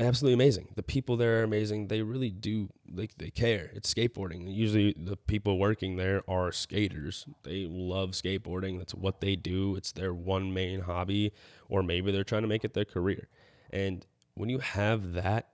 absolutely 0.00 0.34
amazing. 0.34 0.68
The 0.76 0.82
people 0.82 1.16
there 1.16 1.40
are 1.40 1.42
amazing. 1.42 1.88
They 1.88 2.02
really 2.02 2.30
do 2.30 2.68
like 2.92 3.16
they 3.18 3.30
care. 3.30 3.70
It's 3.74 3.92
skateboarding. 3.92 4.52
Usually 4.52 4.94
the 4.96 5.16
people 5.16 5.58
working 5.58 5.96
there 5.96 6.22
are 6.28 6.52
skaters. 6.52 7.26
They 7.42 7.66
love 7.68 8.10
skateboarding. 8.10 8.78
That's 8.78 8.94
what 8.94 9.20
they 9.20 9.36
do. 9.36 9.76
It's 9.76 9.92
their 9.92 10.12
one 10.14 10.52
main 10.52 10.80
hobby 10.80 11.32
or 11.68 11.82
maybe 11.82 12.12
they're 12.12 12.24
trying 12.24 12.42
to 12.42 12.48
make 12.48 12.64
it 12.64 12.74
their 12.74 12.84
career. 12.84 13.28
And 13.70 14.06
when 14.34 14.48
you 14.48 14.58
have 14.58 15.12
that 15.12 15.48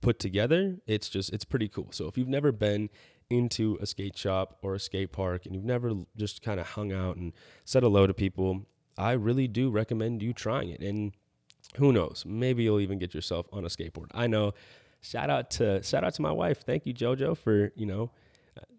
put 0.00 0.18
together, 0.18 0.76
it's 0.86 1.08
just 1.08 1.32
it's 1.32 1.44
pretty 1.44 1.68
cool. 1.68 1.88
So 1.92 2.06
if 2.06 2.16
you've 2.16 2.28
never 2.28 2.52
been 2.52 2.90
into 3.30 3.78
a 3.80 3.86
skate 3.86 4.16
shop 4.16 4.58
or 4.62 4.74
a 4.74 4.80
skate 4.80 5.12
park 5.12 5.46
and 5.46 5.54
you've 5.54 5.64
never 5.64 5.92
just 6.16 6.42
kind 6.42 6.60
of 6.60 6.68
hung 6.68 6.92
out 6.92 7.16
and 7.16 7.32
said 7.64 7.82
hello 7.82 8.06
to 8.06 8.14
people, 8.14 8.66
I 8.96 9.12
really 9.12 9.48
do 9.48 9.70
recommend 9.70 10.22
you 10.22 10.32
trying 10.32 10.68
it. 10.70 10.80
And 10.80 11.12
who 11.76 11.92
knows? 11.92 12.24
Maybe 12.26 12.62
you'll 12.62 12.80
even 12.80 12.98
get 12.98 13.14
yourself 13.14 13.46
on 13.52 13.64
a 13.64 13.68
skateboard. 13.68 14.06
I 14.12 14.26
know. 14.26 14.54
Shout 15.00 15.28
out 15.28 15.50
to 15.52 15.82
shout 15.82 16.02
out 16.02 16.14
to 16.14 16.22
my 16.22 16.32
wife. 16.32 16.62
Thank 16.64 16.86
you, 16.86 16.94
JoJo, 16.94 17.36
for 17.36 17.72
you 17.74 17.86
know 17.86 18.10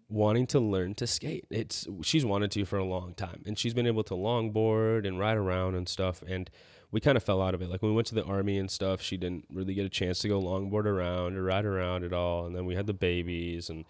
wanting 0.08 0.46
to 0.46 0.60
learn 0.60 0.94
to 0.94 1.06
skate. 1.06 1.46
It's 1.50 1.86
she's 2.02 2.24
wanted 2.24 2.50
to 2.52 2.64
for 2.64 2.78
a 2.78 2.84
long 2.84 3.14
time, 3.14 3.42
and 3.46 3.58
she's 3.58 3.74
been 3.74 3.86
able 3.86 4.04
to 4.04 4.14
longboard 4.14 5.06
and 5.06 5.18
ride 5.18 5.36
around 5.36 5.74
and 5.74 5.88
stuff. 5.88 6.22
And 6.26 6.50
we 6.90 7.00
kind 7.00 7.16
of 7.16 7.22
fell 7.22 7.42
out 7.42 7.54
of 7.54 7.62
it. 7.62 7.68
Like 7.68 7.82
when 7.82 7.90
we 7.90 7.96
went 7.96 8.06
to 8.08 8.14
the 8.14 8.24
army 8.24 8.58
and 8.58 8.70
stuff, 8.70 9.00
she 9.02 9.16
didn't 9.16 9.44
really 9.52 9.74
get 9.74 9.84
a 9.84 9.90
chance 9.90 10.20
to 10.20 10.28
go 10.28 10.40
longboard 10.40 10.86
around 10.86 11.36
or 11.36 11.42
ride 11.42 11.64
around 11.64 12.04
at 12.04 12.12
all. 12.12 12.46
And 12.46 12.54
then 12.54 12.64
we 12.64 12.74
had 12.74 12.86
the 12.86 12.94
babies 12.94 13.68
and 13.68 13.84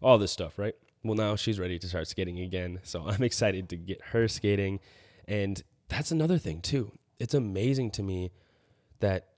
all 0.00 0.18
this 0.18 0.32
stuff, 0.32 0.58
right? 0.58 0.74
Well, 1.02 1.16
now 1.16 1.36
she's 1.36 1.58
ready 1.58 1.78
to 1.78 1.88
start 1.88 2.08
skating 2.08 2.40
again. 2.40 2.80
So 2.82 3.04
I'm 3.06 3.22
excited 3.22 3.68
to 3.70 3.76
get 3.76 4.00
her 4.06 4.28
skating. 4.28 4.80
And 5.26 5.62
that's 5.88 6.10
another 6.10 6.38
thing, 6.38 6.60
too. 6.60 6.92
It's 7.18 7.34
amazing 7.34 7.90
to 7.92 8.02
me 8.02 8.32
that 9.00 9.28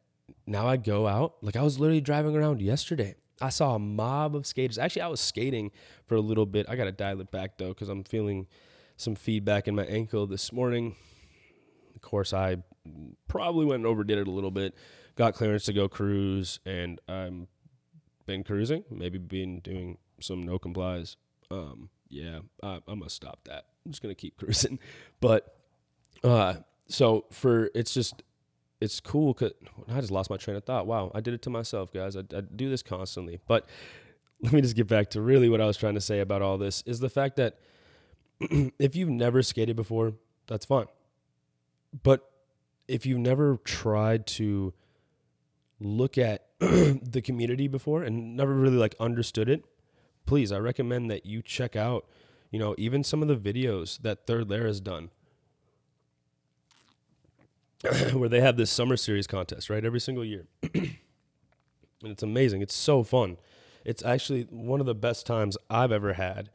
now 0.47 0.67
I 0.67 0.77
go 0.77 1.07
out. 1.07 1.37
Like 1.43 1.57
I 1.57 1.63
was 1.63 1.79
literally 1.79 2.01
driving 2.01 2.37
around 2.37 2.61
yesterday. 2.61 3.15
I 3.41 3.51
saw 3.51 3.75
a 3.75 3.79
mob 3.79 4.35
of 4.35 4.47
skaters. 4.47 4.79
Actually, 4.79 5.03
I 5.03 5.09
was 5.09 5.21
skating 5.21 5.71
for 6.07 6.17
a 6.17 6.21
little 6.21 6.47
bit. 6.47 6.67
I 6.69 6.77
got 6.77 6.85
to 6.85 6.93
dial 6.93 7.21
it 7.21 7.31
back 7.31 7.59
though 7.59 7.69
because 7.69 7.89
I'm 7.89 8.05
feeling 8.05 8.47
some 8.97 9.15
feedback 9.15 9.69
in 9.69 9.77
my 9.77 9.85
ankle 9.85 10.27
this 10.27 10.53
morning. 10.53 10.97
Of 11.95 12.03
course, 12.03 12.33
I 12.33 12.57
probably 13.29 13.65
went 13.65 13.81
and 13.81 13.87
overdid 13.87 14.19
it 14.19 14.29
a 14.29 14.31
little 14.31 14.51
bit. 14.51 14.75
Got 15.17 15.35
clearance 15.35 15.65
to 15.65 15.73
go 15.73 15.89
cruise, 15.89 16.61
and 16.65 17.01
I'm 17.09 17.49
been 18.27 18.45
cruising. 18.45 18.85
Maybe 18.91 19.19
been 19.19 19.61
doing 19.61 19.99
some 20.21 20.43
no 20.43 20.59
complies. 20.59 21.17
Um, 21.51 21.91
yeah, 22.09 22.41
I, 22.63 22.81
I 22.87 22.95
must 22.95 23.17
stop 23.17 23.41
that. 23.45 23.67
I'm 23.85 23.93
just 23.93 24.03
gonna 24.03 24.15
keep 24.15 24.37
cruising. 24.39 24.79
But 25.21 25.57
uh, 26.23 26.55
so 26.89 27.25
for 27.31 27.71
it's 27.75 27.93
just 27.93 28.23
it's 28.81 29.01
cool 29.01 29.35
because 29.35 29.53
I 29.89 30.01
just 30.01 30.13
lost 30.13 30.31
my 30.31 30.37
train 30.37 30.57
of 30.57 30.65
thought. 30.65 30.87
Wow, 30.87 31.11
I 31.15 31.21
did 31.21 31.35
it 31.35 31.43
to 31.43 31.51
myself, 31.51 31.93
guys. 31.93 32.17
I, 32.17 32.21
I 32.35 32.41
do 32.41 32.71
this 32.71 32.83
constantly. 32.83 33.41
But 33.47 33.69
let 34.43 34.53
me 34.53 34.61
just 34.61 34.77
get 34.77 34.87
back 34.87 35.11
to 35.11 35.21
really 35.21 35.49
what 35.49 35.61
I 35.61 35.67
was 35.67 35.77
trying 35.77 35.95
to 35.95 36.01
say 36.01 36.21
about 36.21 36.43
all 36.43 36.59
this 36.59 36.83
is 36.87 37.01
the 37.01 37.09
fact 37.09 37.37
that 37.37 37.59
if 38.41 38.95
you've 38.95 39.09
never 39.09 39.43
skated 39.43 39.77
before, 39.77 40.15
that's 40.47 40.65
fine. 40.65 40.87
But 42.03 42.31
if 42.87 43.05
you've 43.05 43.19
never 43.19 43.57
tried 43.65 44.27
to 44.27 44.73
look 45.81 46.17
at 46.17 46.47
the 46.61 47.23
community 47.23 47.69
before 47.69 48.03
and 48.03 48.37
never 48.37 48.55
really 48.55 48.77
like 48.77 48.95
understood 49.01 49.49
it, 49.49 49.65
please, 50.25 50.53
I 50.53 50.59
recommend 50.59 51.11
that 51.11 51.27
you 51.27 51.43
check 51.43 51.75
out, 51.75 52.07
you 52.51 52.59
know, 52.59 52.75
even 52.79 53.03
some 53.03 53.23
of 53.23 53.29
the 53.29 53.37
videos 53.37 54.01
that 54.03 54.27
Third 54.27 54.49
Layer 54.49 54.67
has 54.67 54.81
done 54.81 55.11
where 58.13 58.29
they 58.29 58.41
have 58.41 58.57
this 58.57 58.71
summer 58.71 58.97
series 58.97 59.27
contest, 59.27 59.71
right? 59.71 59.85
Every 59.85 60.01
single 60.01 60.25
year. 60.25 60.47
and 60.75 60.97
it's 62.03 62.23
amazing. 62.23 62.63
It's 62.63 62.75
so 62.75 63.03
fun. 63.03 63.37
It's 63.85 64.05
actually 64.05 64.43
one 64.51 64.81
of 64.81 64.87
the 64.87 64.95
best 64.95 65.27
times 65.27 65.57
I've 65.71 65.93
ever 65.93 66.15
had. 66.15 66.51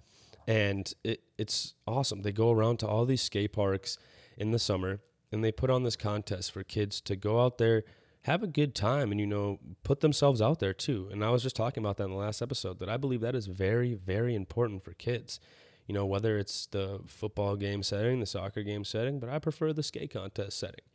And 0.48 0.92
it, 1.04 1.24
it's 1.38 1.74
awesome. 1.88 2.22
They 2.22 2.34
go 2.34 2.52
around 2.52 2.78
to 2.80 2.88
all 2.88 3.06
these 3.06 3.22
skate 3.22 3.54
parks 3.54 3.98
in 4.38 4.52
the 4.52 4.60
summer 4.60 5.00
and 5.32 5.44
they 5.44 5.52
put 5.52 5.70
on 5.70 5.84
this 5.84 5.96
contest 5.96 6.52
for 6.52 6.64
kids 6.64 7.02
to 7.02 7.16
go 7.16 7.42
out 7.42 7.58
there, 7.58 7.84
have 8.24 8.44
a 8.44 8.48
good 8.48 8.76
time, 8.76 9.12
and, 9.12 9.20
you 9.20 9.26
know, 9.26 9.60
put 9.84 10.02
themselves 10.02 10.42
out 10.42 10.60
there 10.60 10.74
too. 10.74 11.10
And 11.12 11.24
I 11.24 11.30
was 11.32 11.42
just 11.42 11.56
talking 11.56 11.84
about 11.84 11.98
that 11.98 12.06
in 12.06 12.12
the 12.12 12.18
last 12.18 12.42
episode 12.42 12.80
that 12.80 12.90
I 12.90 12.98
believe 12.98 13.22
that 13.22 13.34
is 13.34 13.48
very, 13.48 13.94
very 13.94 14.36
important 14.36 14.84
for 14.84 14.94
kids 14.94 15.40
you 15.88 15.94
know, 15.94 16.06
whether 16.06 16.38
it's 16.38 16.68
the 16.68 17.02
football 17.06 17.56
game 17.56 17.84
setting, 17.84 18.20
the 18.20 18.26
soccer 18.26 18.64
game 18.64 18.84
setting, 18.84 19.20
but 19.20 19.30
I 19.30 19.40
prefer 19.40 19.74
the 19.74 19.84
skate 19.84 20.14
contest 20.14 20.58
setting 20.60 20.86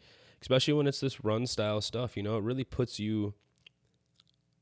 especially 0.41 0.75
when 0.75 0.87
it's 0.87 1.01
this 1.01 1.25
run 1.25 1.47
style 1.47 1.81
stuff. 1.81 2.17
You 2.17 2.23
know, 2.23 2.37
it 2.37 2.43
really 2.43 2.65
puts 2.65 2.99
you 2.99 3.35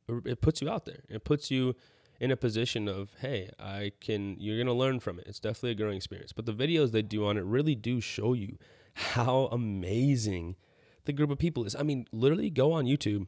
it 0.09 0.41
puts 0.41 0.63
you 0.63 0.71
out 0.71 0.85
there. 0.85 1.03
It 1.09 1.25
puts 1.25 1.51
you 1.51 1.75
in 2.21 2.31
a 2.31 2.37
position 2.37 2.89
of, 2.89 3.11
hey, 3.21 3.51
I 3.59 3.93
can 4.01 4.37
you're 4.39 4.59
gonna 4.59 4.77
learn 4.77 5.01
from 5.01 5.19
it. 5.19 5.27
It's 5.27 5.41
definitely 5.41 5.73
a 5.73 5.75
growing 5.75 5.97
experience. 5.97 6.33
But 6.33 6.47
the 6.47 6.55
videos 6.55 6.93
they 6.93 7.03
do 7.03 7.27
on 7.27 7.37
it 7.37 7.45
really 7.45 7.75
do 7.75 8.01
show 8.01 8.33
you 8.33 8.59
how 8.95 9.49
amazing 9.53 10.57
the 11.05 11.13
group 11.13 11.31
of 11.31 11.39
people 11.39 11.65
is. 11.65 11.77
I 11.77 11.83
mean, 11.83 12.07
literally 12.13 12.51
go 12.51 12.73
on 12.73 12.87
YouTube, 12.87 13.27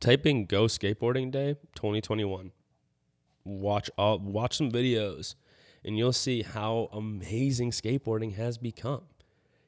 type 0.00 0.26
in 0.26 0.46
Go 0.46 0.64
Skateboarding 0.64 1.30
Day 1.30 1.54
2021. 1.74 2.52
Watch 3.44 3.90
all 3.98 4.18
watch 4.18 4.56
some 4.56 4.70
videos 4.70 5.34
and 5.84 5.98
you'll 5.98 6.12
see 6.12 6.42
how 6.42 6.88
amazing 6.92 7.70
skateboarding 7.70 8.36
has 8.36 8.58
become. 8.58 9.02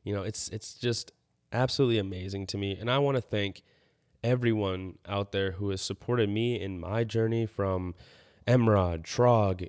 You 0.02 0.14
know, 0.14 0.22
it's 0.22 0.48
it's 0.48 0.74
just 0.74 1.12
absolutely 1.52 1.98
amazing 1.98 2.46
to 2.48 2.58
me. 2.58 2.76
And 2.78 2.90
I 2.90 2.98
want 2.98 3.16
to 3.16 3.20
thank 3.20 3.62
everyone 4.22 4.98
out 5.06 5.32
there 5.32 5.52
who 5.52 5.70
has 5.70 5.80
supported 5.80 6.28
me 6.28 6.60
in 6.60 6.80
my 6.80 7.04
journey 7.04 7.46
from 7.46 7.94
Emrod, 8.46 9.02
Trog, 9.02 9.68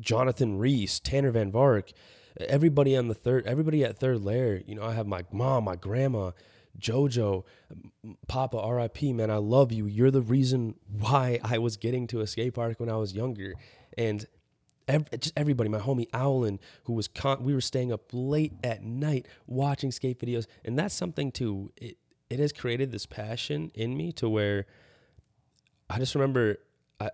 Jonathan 0.00 0.58
Reese, 0.58 1.00
Tanner 1.00 1.30
Van 1.30 1.50
Vark, 1.50 1.92
everybody 2.40 2.96
on 2.96 3.08
the 3.08 3.14
third, 3.14 3.46
everybody 3.46 3.84
at 3.84 3.98
Third 3.98 4.22
Layer. 4.22 4.62
You 4.66 4.74
know, 4.74 4.84
I 4.84 4.92
have 4.92 5.06
my 5.06 5.24
mom, 5.32 5.64
my 5.64 5.76
grandma, 5.76 6.32
Jojo, 6.78 7.44
Papa, 8.28 8.62
RIP, 8.70 9.02
man, 9.14 9.30
I 9.30 9.36
love 9.36 9.72
you. 9.72 9.86
You're 9.86 10.10
the 10.10 10.22
reason 10.22 10.74
why 10.88 11.40
I 11.42 11.58
was 11.58 11.76
getting 11.76 12.06
to 12.08 12.20
a 12.20 12.26
skate 12.26 12.54
park 12.54 12.78
when 12.78 12.90
I 12.90 12.96
was 12.96 13.14
younger. 13.14 13.54
And 13.96 14.26
Every, 14.88 15.18
just 15.18 15.32
everybody, 15.36 15.68
my 15.68 15.80
homie 15.80 16.08
Owlin, 16.12 16.60
who 16.84 16.92
was 16.92 17.08
con- 17.08 17.42
we 17.42 17.54
were 17.54 17.60
staying 17.60 17.92
up 17.92 18.02
late 18.12 18.52
at 18.62 18.82
night 18.82 19.26
watching 19.46 19.90
skate 19.90 20.20
videos, 20.20 20.46
and 20.64 20.78
that's 20.78 20.94
something 20.94 21.32
too. 21.32 21.72
It 21.76 21.96
it 22.30 22.38
has 22.38 22.52
created 22.52 22.92
this 22.92 23.06
passion 23.06 23.70
in 23.74 23.96
me 23.96 24.12
to 24.12 24.28
where 24.28 24.66
I 25.88 25.98
just 25.98 26.14
remember 26.14 26.58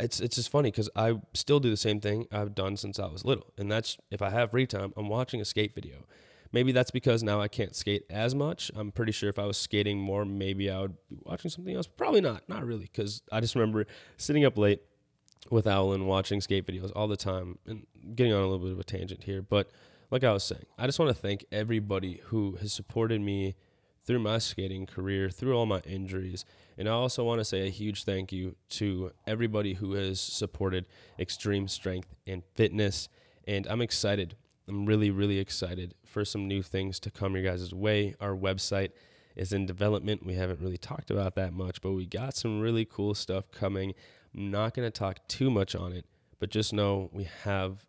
it's 0.01 0.21
it's 0.21 0.37
just 0.37 0.51
funny 0.51 0.71
because 0.71 0.89
I 0.95 1.21
still 1.35 1.61
do 1.61 1.71
the 1.71 1.77
same 1.77 2.01
thing 2.01 2.27
I've 2.31 2.55
done 2.55 2.77
since 2.77 2.99
I 2.99 3.07
was 3.07 3.25
little, 3.25 3.53
and 3.59 3.71
that's 3.71 3.99
if 4.11 4.23
I 4.23 4.31
have 4.31 4.51
free 4.51 4.67
time, 4.67 4.93
I'm 4.97 5.09
watching 5.09 5.41
a 5.41 5.45
skate 5.45 5.75
video. 5.75 6.07
Maybe 6.53 6.71
that's 6.73 6.91
because 6.91 7.23
now 7.23 7.41
I 7.41 7.49
can't 7.49 7.75
skate 7.75 8.05
as 8.11 8.35
much. 8.35 8.71
I'm 8.77 8.93
pretty 8.93 9.13
sure 9.13 9.31
if 9.31 9.39
I 9.39 9.47
was 9.47 9.57
skating 9.57 9.99
more, 9.99 10.27
maybe 10.27 10.71
I 10.71 10.83
would 10.83 10.97
be 11.09 11.17
watching 11.23 11.51
something 11.51 11.75
else. 11.75 11.87
Probably 11.87 12.21
not, 12.21 12.47
not 12.47 12.67
really, 12.67 12.91
because 12.93 13.23
I 13.33 13.41
just 13.41 13.55
remember 13.55 13.87
sitting 14.19 14.45
up 14.45 14.59
late 14.59 14.83
with 15.51 15.67
Owlin 15.67 16.07
watching 16.07 16.41
skate 16.41 16.67
videos 16.67 16.93
all 16.95 17.09
the 17.09 17.17
time 17.17 17.59
and 17.67 17.87
getting 18.15 18.33
on 18.33 18.41
a 18.41 18.47
little 18.47 18.65
bit 18.65 18.73
of 18.73 18.79
a 18.79 18.85
tangent 18.85 19.25
here. 19.25 19.43
But 19.43 19.71
like 20.11 20.25
I 20.25 20.33
was 20.33 20.45
saying, 20.45 20.67
I 20.79 20.87
just 20.87 20.99
want 20.99 21.15
to 21.15 21.21
thank 21.21 21.45
everybody 21.51 22.21
who 22.25 22.57
has 22.57 22.73
supported 22.73 23.21
me 23.21 23.55
through 24.05 24.19
my 24.19 24.39
skating 24.39 24.87
career, 24.87 25.31
through 25.31 25.57
all 25.57 25.67
my 25.67 25.81
injuries. 25.81 26.45
And 26.77 26.89
I 26.89 26.93
also 26.93 27.25
want 27.25 27.41
to 27.41 27.45
say 27.45 27.67
a 27.67 27.71
huge 27.71 28.05
thank 28.05 28.33
you 28.33 28.57
to 28.71 29.13
everybody 29.27 29.75
who 29.75 29.93
has 29.93 30.21
supported 30.21 30.87
extreme 31.19 31.69
strength 31.69 32.15
and 32.27 32.43
fitness. 32.55 33.09
And 33.47 33.67
I'm 33.67 33.81
excited. 33.81 34.37
I'm 34.69 34.87
really, 34.87 35.11
really 35.11 35.39
excited 35.39 35.95
for 36.05 36.25
some 36.25 36.49
new 36.49 36.63
things 36.63 36.99
to 37.01 37.11
come 37.11 37.35
your 37.35 37.45
guys' 37.45 37.75
way. 37.75 38.15
Our 38.21 38.35
website 38.35 38.91
is 39.37 39.53
in 39.53 39.67
development. 39.67 40.27
We 40.27 40.35
haven't 40.35 40.61
really 40.61 40.79
talked 40.79 41.11
about 41.11 41.35
that 41.37 41.53
much, 41.53 41.81
but 41.81 41.93
we 41.93 42.07
got 42.07 42.35
some 42.35 42.61
really 42.61 42.85
cool 42.85 43.15
stuff 43.15 43.51
coming. 43.51 43.95
I'm 44.35 44.51
not 44.51 44.75
going 44.75 44.87
to 44.87 44.91
talk 44.91 45.27
too 45.29 45.51
much 45.51 45.75
on 45.75 45.93
it, 45.93 46.07
but 46.39 46.51
just 46.51 46.73
know 46.73 47.11
we 47.13 47.29
have 47.45 47.87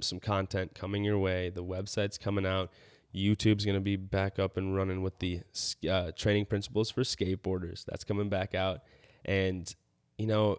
some 0.00 0.20
content 0.20 0.74
coming 0.74 1.04
your 1.04 1.18
way. 1.18 1.50
The 1.50 1.64
website's 1.64 2.18
coming 2.18 2.44
out. 2.44 2.70
YouTube's 3.14 3.64
going 3.64 3.76
to 3.76 3.80
be 3.80 3.96
back 3.96 4.38
up 4.38 4.56
and 4.56 4.74
running 4.74 5.02
with 5.02 5.18
the 5.20 5.40
uh, 5.88 6.10
training 6.16 6.46
principles 6.46 6.90
for 6.90 7.02
skateboarders. 7.02 7.84
That's 7.84 8.04
coming 8.04 8.28
back 8.28 8.54
out. 8.54 8.80
And, 9.24 9.72
you 10.18 10.26
know, 10.26 10.58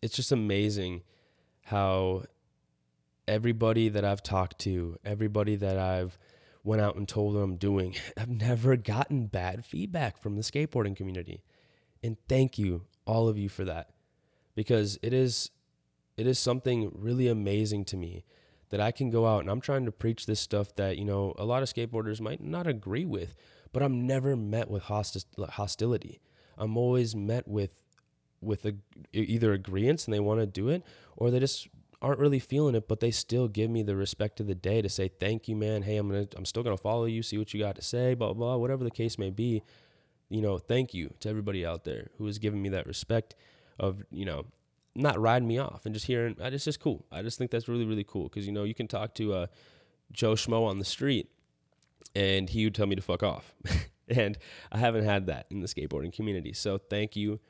it's 0.00 0.14
just 0.14 0.32
amazing 0.32 1.02
how 1.64 2.24
everybody 3.26 3.88
that 3.88 4.04
I've 4.04 4.22
talked 4.22 4.60
to, 4.60 4.98
everybody 5.04 5.56
that 5.56 5.76
I've 5.76 6.16
went 6.62 6.80
out 6.80 6.94
and 6.94 7.08
told 7.08 7.34
them 7.34 7.42
I'm 7.42 7.56
doing, 7.56 7.96
I've 8.16 8.30
never 8.30 8.76
gotten 8.76 9.26
bad 9.26 9.64
feedback 9.64 10.16
from 10.18 10.36
the 10.36 10.42
skateboarding 10.42 10.96
community. 10.96 11.42
And 12.02 12.16
thank 12.28 12.58
you, 12.58 12.84
all 13.04 13.28
of 13.28 13.36
you, 13.36 13.48
for 13.48 13.64
that 13.64 13.95
because 14.56 14.98
it 15.02 15.12
is 15.12 15.52
it 16.16 16.26
is 16.26 16.38
something 16.38 16.90
really 16.94 17.28
amazing 17.28 17.84
to 17.84 17.96
me 17.96 18.24
that 18.70 18.80
I 18.80 18.90
can 18.90 19.10
go 19.10 19.26
out 19.26 19.40
and 19.40 19.50
I'm 19.50 19.60
trying 19.60 19.84
to 19.84 19.92
preach 19.92 20.26
this 20.26 20.40
stuff 20.40 20.74
that, 20.76 20.98
you 20.98 21.04
know, 21.04 21.34
a 21.38 21.44
lot 21.44 21.62
of 21.62 21.68
skateboarders 21.72 22.20
might 22.20 22.42
not 22.42 22.66
agree 22.66 23.04
with, 23.04 23.36
but 23.72 23.82
I'm 23.82 24.06
never 24.06 24.34
met 24.34 24.68
with 24.68 24.84
hosti- 24.84 25.24
hostility. 25.50 26.20
I'm 26.58 26.76
always 26.76 27.14
met 27.14 27.46
with 27.46 27.82
with 28.42 28.66
a, 28.66 28.74
either 29.12 29.52
agreements 29.52 30.04
and 30.04 30.14
they 30.14 30.20
want 30.20 30.40
to 30.40 30.46
do 30.46 30.68
it 30.68 30.82
or 31.16 31.30
they 31.30 31.40
just 31.40 31.68
aren't 32.02 32.18
really 32.18 32.38
feeling 32.38 32.74
it, 32.74 32.86
but 32.86 33.00
they 33.00 33.10
still 33.10 33.48
give 33.48 33.70
me 33.70 33.82
the 33.82 33.96
respect 33.96 34.40
of 34.40 34.46
the 34.46 34.54
day 34.54 34.82
to 34.82 34.88
say 34.88 35.08
thank 35.08 35.48
you, 35.48 35.56
man. 35.56 35.82
Hey, 35.82 35.96
I'm 35.96 36.08
gonna 36.08 36.28
I'm 36.34 36.44
still 36.44 36.62
gonna 36.62 36.76
follow 36.76 37.04
you, 37.04 37.22
see 37.22 37.38
what 37.38 37.52
you 37.54 37.60
got 37.60 37.76
to 37.76 37.82
say, 37.82 38.14
blah 38.14 38.32
blah, 38.32 38.34
blah 38.34 38.56
whatever 38.56 38.84
the 38.84 38.90
case 38.90 39.18
may 39.18 39.30
be. 39.30 39.62
You 40.28 40.42
know, 40.42 40.58
thank 40.58 40.92
you 40.92 41.14
to 41.20 41.28
everybody 41.28 41.64
out 41.64 41.84
there 41.84 42.08
who 42.18 42.26
has 42.26 42.38
given 42.38 42.60
me 42.60 42.68
that 42.70 42.86
respect 42.86 43.34
of 43.78 44.02
you 44.10 44.24
know 44.24 44.46
not 44.94 45.20
riding 45.20 45.46
me 45.46 45.58
off 45.58 45.84
and 45.84 45.94
just 45.94 46.06
hearing. 46.06 46.36
It's 46.38 46.64
just 46.64 46.80
cool. 46.80 47.04
I 47.12 47.22
just 47.22 47.38
think 47.38 47.50
that's 47.50 47.68
really 47.68 47.84
really 47.84 48.04
cool 48.04 48.24
because 48.24 48.46
you 48.46 48.52
know 48.52 48.64
you 48.64 48.74
can 48.74 48.88
talk 48.88 49.14
to 49.16 49.32
uh, 49.32 49.46
Joe 50.12 50.34
Schmo 50.34 50.66
on 50.66 50.78
the 50.78 50.84
street 50.84 51.30
and 52.14 52.48
he 52.48 52.64
would 52.64 52.74
tell 52.74 52.86
me 52.86 52.96
to 52.96 53.02
fuck 53.02 53.22
off, 53.22 53.54
and 54.08 54.38
I 54.72 54.78
haven't 54.78 55.04
had 55.04 55.26
that 55.26 55.46
in 55.50 55.60
the 55.60 55.68
skateboarding 55.68 56.12
community. 56.12 56.52
So 56.52 56.78
thank 56.78 57.16
you 57.16 57.40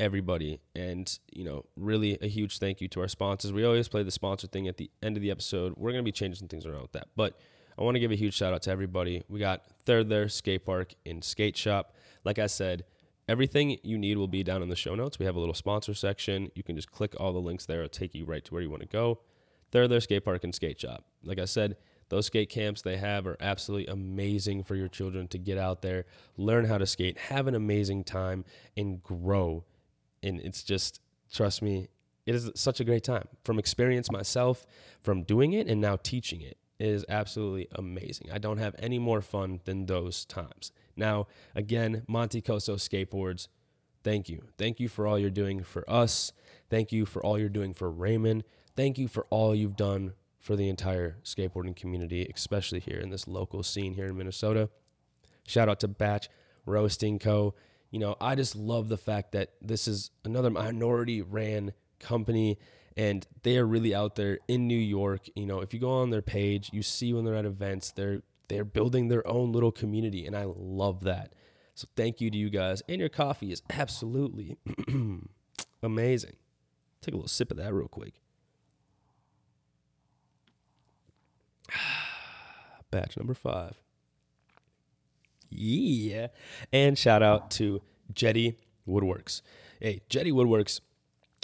everybody. 0.00 0.60
And, 0.74 1.18
you 1.32 1.44
know, 1.44 1.64
really 1.76 2.18
a 2.20 2.26
huge 2.26 2.58
thank 2.58 2.80
you 2.80 2.88
to 2.88 3.00
our 3.00 3.08
sponsors. 3.08 3.52
We 3.52 3.64
always 3.64 3.88
play 3.88 4.02
the 4.02 4.10
sponsor 4.10 4.46
thing 4.46 4.68
at 4.68 4.76
the 4.76 4.90
end 5.02 5.16
of 5.16 5.22
the 5.22 5.30
episode. 5.30 5.74
We're 5.76 5.92
going 5.92 6.02
to 6.02 6.04
be 6.04 6.12
changing 6.12 6.38
some 6.38 6.48
things 6.48 6.66
around 6.66 6.82
with 6.82 6.92
that. 6.92 7.08
But 7.16 7.38
I 7.78 7.82
want 7.82 7.96
to 7.96 8.00
give 8.00 8.10
a 8.10 8.16
huge 8.16 8.34
shout 8.34 8.52
out 8.52 8.62
to 8.62 8.70
everybody. 8.70 9.24
We 9.28 9.40
got 9.40 9.64
Third 9.84 10.08
Layer 10.08 10.28
Skate 10.28 10.64
Park 10.64 10.94
in 11.04 11.22
Skate 11.22 11.56
Shop. 11.56 11.94
Like 12.24 12.38
I 12.38 12.46
said, 12.46 12.84
everything 13.28 13.78
you 13.82 13.98
need 13.98 14.16
will 14.16 14.28
be 14.28 14.42
down 14.42 14.62
in 14.62 14.68
the 14.68 14.76
show 14.76 14.94
notes. 14.94 15.18
We 15.18 15.26
have 15.26 15.36
a 15.36 15.40
little 15.40 15.54
sponsor 15.54 15.94
section. 15.94 16.50
You 16.54 16.62
can 16.62 16.76
just 16.76 16.90
click 16.90 17.14
all 17.18 17.32
the 17.32 17.40
links 17.40 17.66
there. 17.66 17.82
It'll 17.82 17.88
take 17.88 18.14
you 18.14 18.24
right 18.24 18.44
to 18.44 18.52
where 18.52 18.62
you 18.62 18.70
want 18.70 18.82
to 18.82 18.88
go. 18.88 19.20
Third 19.72 19.90
Layer 19.90 20.00
Skate 20.00 20.24
Park 20.24 20.44
and 20.44 20.54
Skate 20.54 20.80
Shop. 20.80 21.04
Like 21.22 21.38
I 21.38 21.46
said, 21.46 21.76
those 22.10 22.26
skate 22.26 22.50
camps 22.50 22.82
they 22.82 22.98
have 22.98 23.26
are 23.26 23.36
absolutely 23.40 23.86
amazing 23.86 24.62
for 24.62 24.76
your 24.76 24.88
children 24.88 25.26
to 25.28 25.38
get 25.38 25.58
out 25.58 25.82
there, 25.82 26.04
learn 26.36 26.66
how 26.66 26.78
to 26.78 26.86
skate, 26.86 27.18
have 27.18 27.46
an 27.46 27.54
amazing 27.54 28.04
time, 28.04 28.44
and 28.76 29.02
grow 29.02 29.64
and 30.24 30.40
it's 30.40 30.62
just 30.62 31.00
trust 31.32 31.62
me 31.62 31.88
it 32.26 32.34
is 32.34 32.50
such 32.54 32.80
a 32.80 32.84
great 32.84 33.04
time 33.04 33.28
from 33.44 33.58
experience 33.58 34.10
myself 34.10 34.66
from 35.02 35.22
doing 35.22 35.52
it 35.52 35.68
and 35.68 35.78
now 35.78 35.96
teaching 35.96 36.40
it. 36.40 36.56
It 36.78 36.88
is 36.88 37.04
absolutely 37.06 37.68
amazing. 37.72 38.30
I 38.32 38.38
don't 38.38 38.56
have 38.56 38.74
any 38.78 38.98
more 38.98 39.20
fun 39.20 39.60
than 39.66 39.84
those 39.84 40.24
times. 40.24 40.72
Now, 40.96 41.26
again, 41.54 42.02
Monte 42.08 42.40
Coso 42.42 42.76
Skateboards, 42.76 43.48
thank 44.02 44.28
you. 44.28 44.44
Thank 44.58 44.80
you 44.80 44.88
for 44.88 45.06
all 45.06 45.18
you're 45.18 45.30
doing 45.30 45.62
for 45.62 45.88
us. 45.90 46.32
Thank 46.70 46.92
you 46.92 47.06
for 47.06 47.24
all 47.24 47.38
you're 47.38 47.48
doing 47.48 47.74
for 47.74 47.90
Raymond. 47.90 48.44
Thank 48.76 48.98
you 48.98 49.08
for 49.08 49.26
all 49.30 49.54
you've 49.54 49.76
done 49.76 50.14
for 50.38 50.56
the 50.56 50.68
entire 50.68 51.16
skateboarding 51.24 51.74
community, 51.74 52.30
especially 52.34 52.80
here 52.80 52.98
in 52.98 53.10
this 53.10 53.26
local 53.26 53.62
scene 53.62 53.94
here 53.94 54.06
in 54.06 54.16
Minnesota. 54.16 54.68
Shout 55.46 55.68
out 55.68 55.80
to 55.80 55.88
Batch 55.88 56.28
Roasting 56.66 57.18
Co 57.18 57.54
you 57.94 58.00
know, 58.00 58.16
I 58.20 58.34
just 58.34 58.56
love 58.56 58.88
the 58.88 58.96
fact 58.96 59.30
that 59.32 59.50
this 59.62 59.86
is 59.86 60.10
another 60.24 60.50
minority 60.50 61.22
ran 61.22 61.72
company 62.00 62.58
and 62.96 63.24
they 63.44 63.56
are 63.56 63.64
really 63.64 63.94
out 63.94 64.16
there 64.16 64.40
in 64.48 64.66
New 64.66 64.76
York. 64.76 65.28
You 65.36 65.46
know, 65.46 65.60
if 65.60 65.72
you 65.72 65.78
go 65.78 65.92
on 65.92 66.10
their 66.10 66.20
page, 66.20 66.70
you 66.72 66.82
see 66.82 67.12
when 67.12 67.24
they're 67.24 67.36
at 67.36 67.44
events, 67.44 67.92
they're 67.92 68.22
they're 68.48 68.64
building 68.64 69.08
their 69.08 69.26
own 69.26 69.52
little 69.52 69.72
community 69.72 70.26
and 70.26 70.36
I 70.36 70.44
love 70.44 71.04
that. 71.04 71.34
So 71.74 71.88
thank 71.96 72.20
you 72.20 72.30
to 72.30 72.36
you 72.36 72.50
guys. 72.50 72.82
And 72.88 73.00
your 73.00 73.08
coffee 73.08 73.50
is 73.52 73.62
absolutely 73.70 74.56
amazing. 75.82 76.36
Take 77.00 77.14
a 77.14 77.16
little 77.16 77.28
sip 77.28 77.50
of 77.50 77.56
that 77.56 77.74
real 77.74 77.88
quick. 77.88 78.14
Batch 82.90 83.16
number 83.16 83.34
5. 83.34 83.74
Yeah. 85.50 86.28
And 86.72 86.98
shout 86.98 87.22
out 87.22 87.50
to 87.52 87.82
Jetty 88.12 88.56
Woodworks. 88.86 89.42
Hey, 89.80 90.02
Jetty 90.08 90.32
Woodworks, 90.32 90.80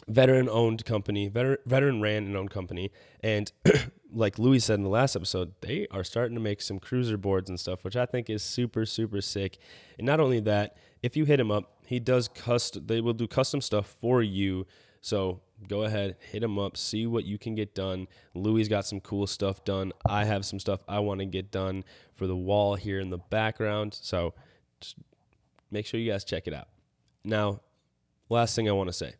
veteran 0.09 0.49
owned 0.49 0.85
company, 0.85 1.29
veteran 1.29 2.01
ran 2.01 2.25
and 2.25 2.37
owned 2.37 2.51
company. 2.51 2.91
And 3.23 3.53
like 4.13 4.39
Louis 4.39 4.61
said 4.61 4.75
in 4.75 4.83
the 4.83 4.91
last 4.91 5.17
episode, 5.17 5.53
they 5.61 5.87
are 5.91 6.05
starting 6.05 6.35
to 6.35 6.41
make 6.41 6.61
some 6.61 6.79
cruiser 6.79 7.17
boards 7.17 7.49
and 7.49 7.59
stuff, 7.59 7.85
which 7.85 7.97
I 7.97 8.07
think 8.07 8.29
is 8.31 8.43
super, 8.43 8.85
super 8.87 9.21
sick. 9.21 9.59
And 9.99 10.07
not 10.07 10.21
only 10.21 10.41
that, 10.41 10.77
if 11.03 11.17
you 11.17 11.25
hit 11.25 11.41
him 11.41 11.51
up, 11.51 11.79
he 11.87 11.99
does 11.99 12.29
custom, 12.29 12.87
they 12.87 13.01
will 13.01 13.13
do 13.13 13.27
custom 13.27 13.61
stuff 13.61 13.95
for 14.01 14.23
you. 14.23 14.67
So 15.01 15.41
go 15.69 15.83
ahead, 15.83 16.17
hit 16.21 16.43
him 16.43 16.59
up, 16.59 16.77
see 16.77 17.07
what 17.07 17.25
you 17.25 17.39
can 17.39 17.55
get 17.55 17.75
done. 17.75 18.07
Louis 18.35 18.69
got 18.69 18.87
some 18.87 19.01
cool 19.01 19.27
stuff 19.27 19.65
done. 19.65 19.93
I 20.09 20.25
have 20.25 20.45
some 20.45 20.59
stuff 20.59 20.83
I 20.89 21.01
want 21.01 21.21
to 21.21 21.27
get 21.27 21.51
done 21.51 21.85
for 22.15 22.27
the 22.27 22.37
wall 22.37 22.75
here 22.75 23.01
in 23.01 23.11
the 23.11 23.19
background. 23.19 23.95
So 23.95 24.35
just 24.81 24.97
make 25.71 25.87
sure 25.87 25.99
you 25.99 26.11
guys 26.11 26.25
check 26.25 26.47
it 26.47 26.55
out. 26.55 26.69
Now, 27.25 27.61
last 28.29 28.55
thing 28.55 28.69
I 28.69 28.73
want 28.73 28.89
to 28.89 28.93
say. 28.93 29.15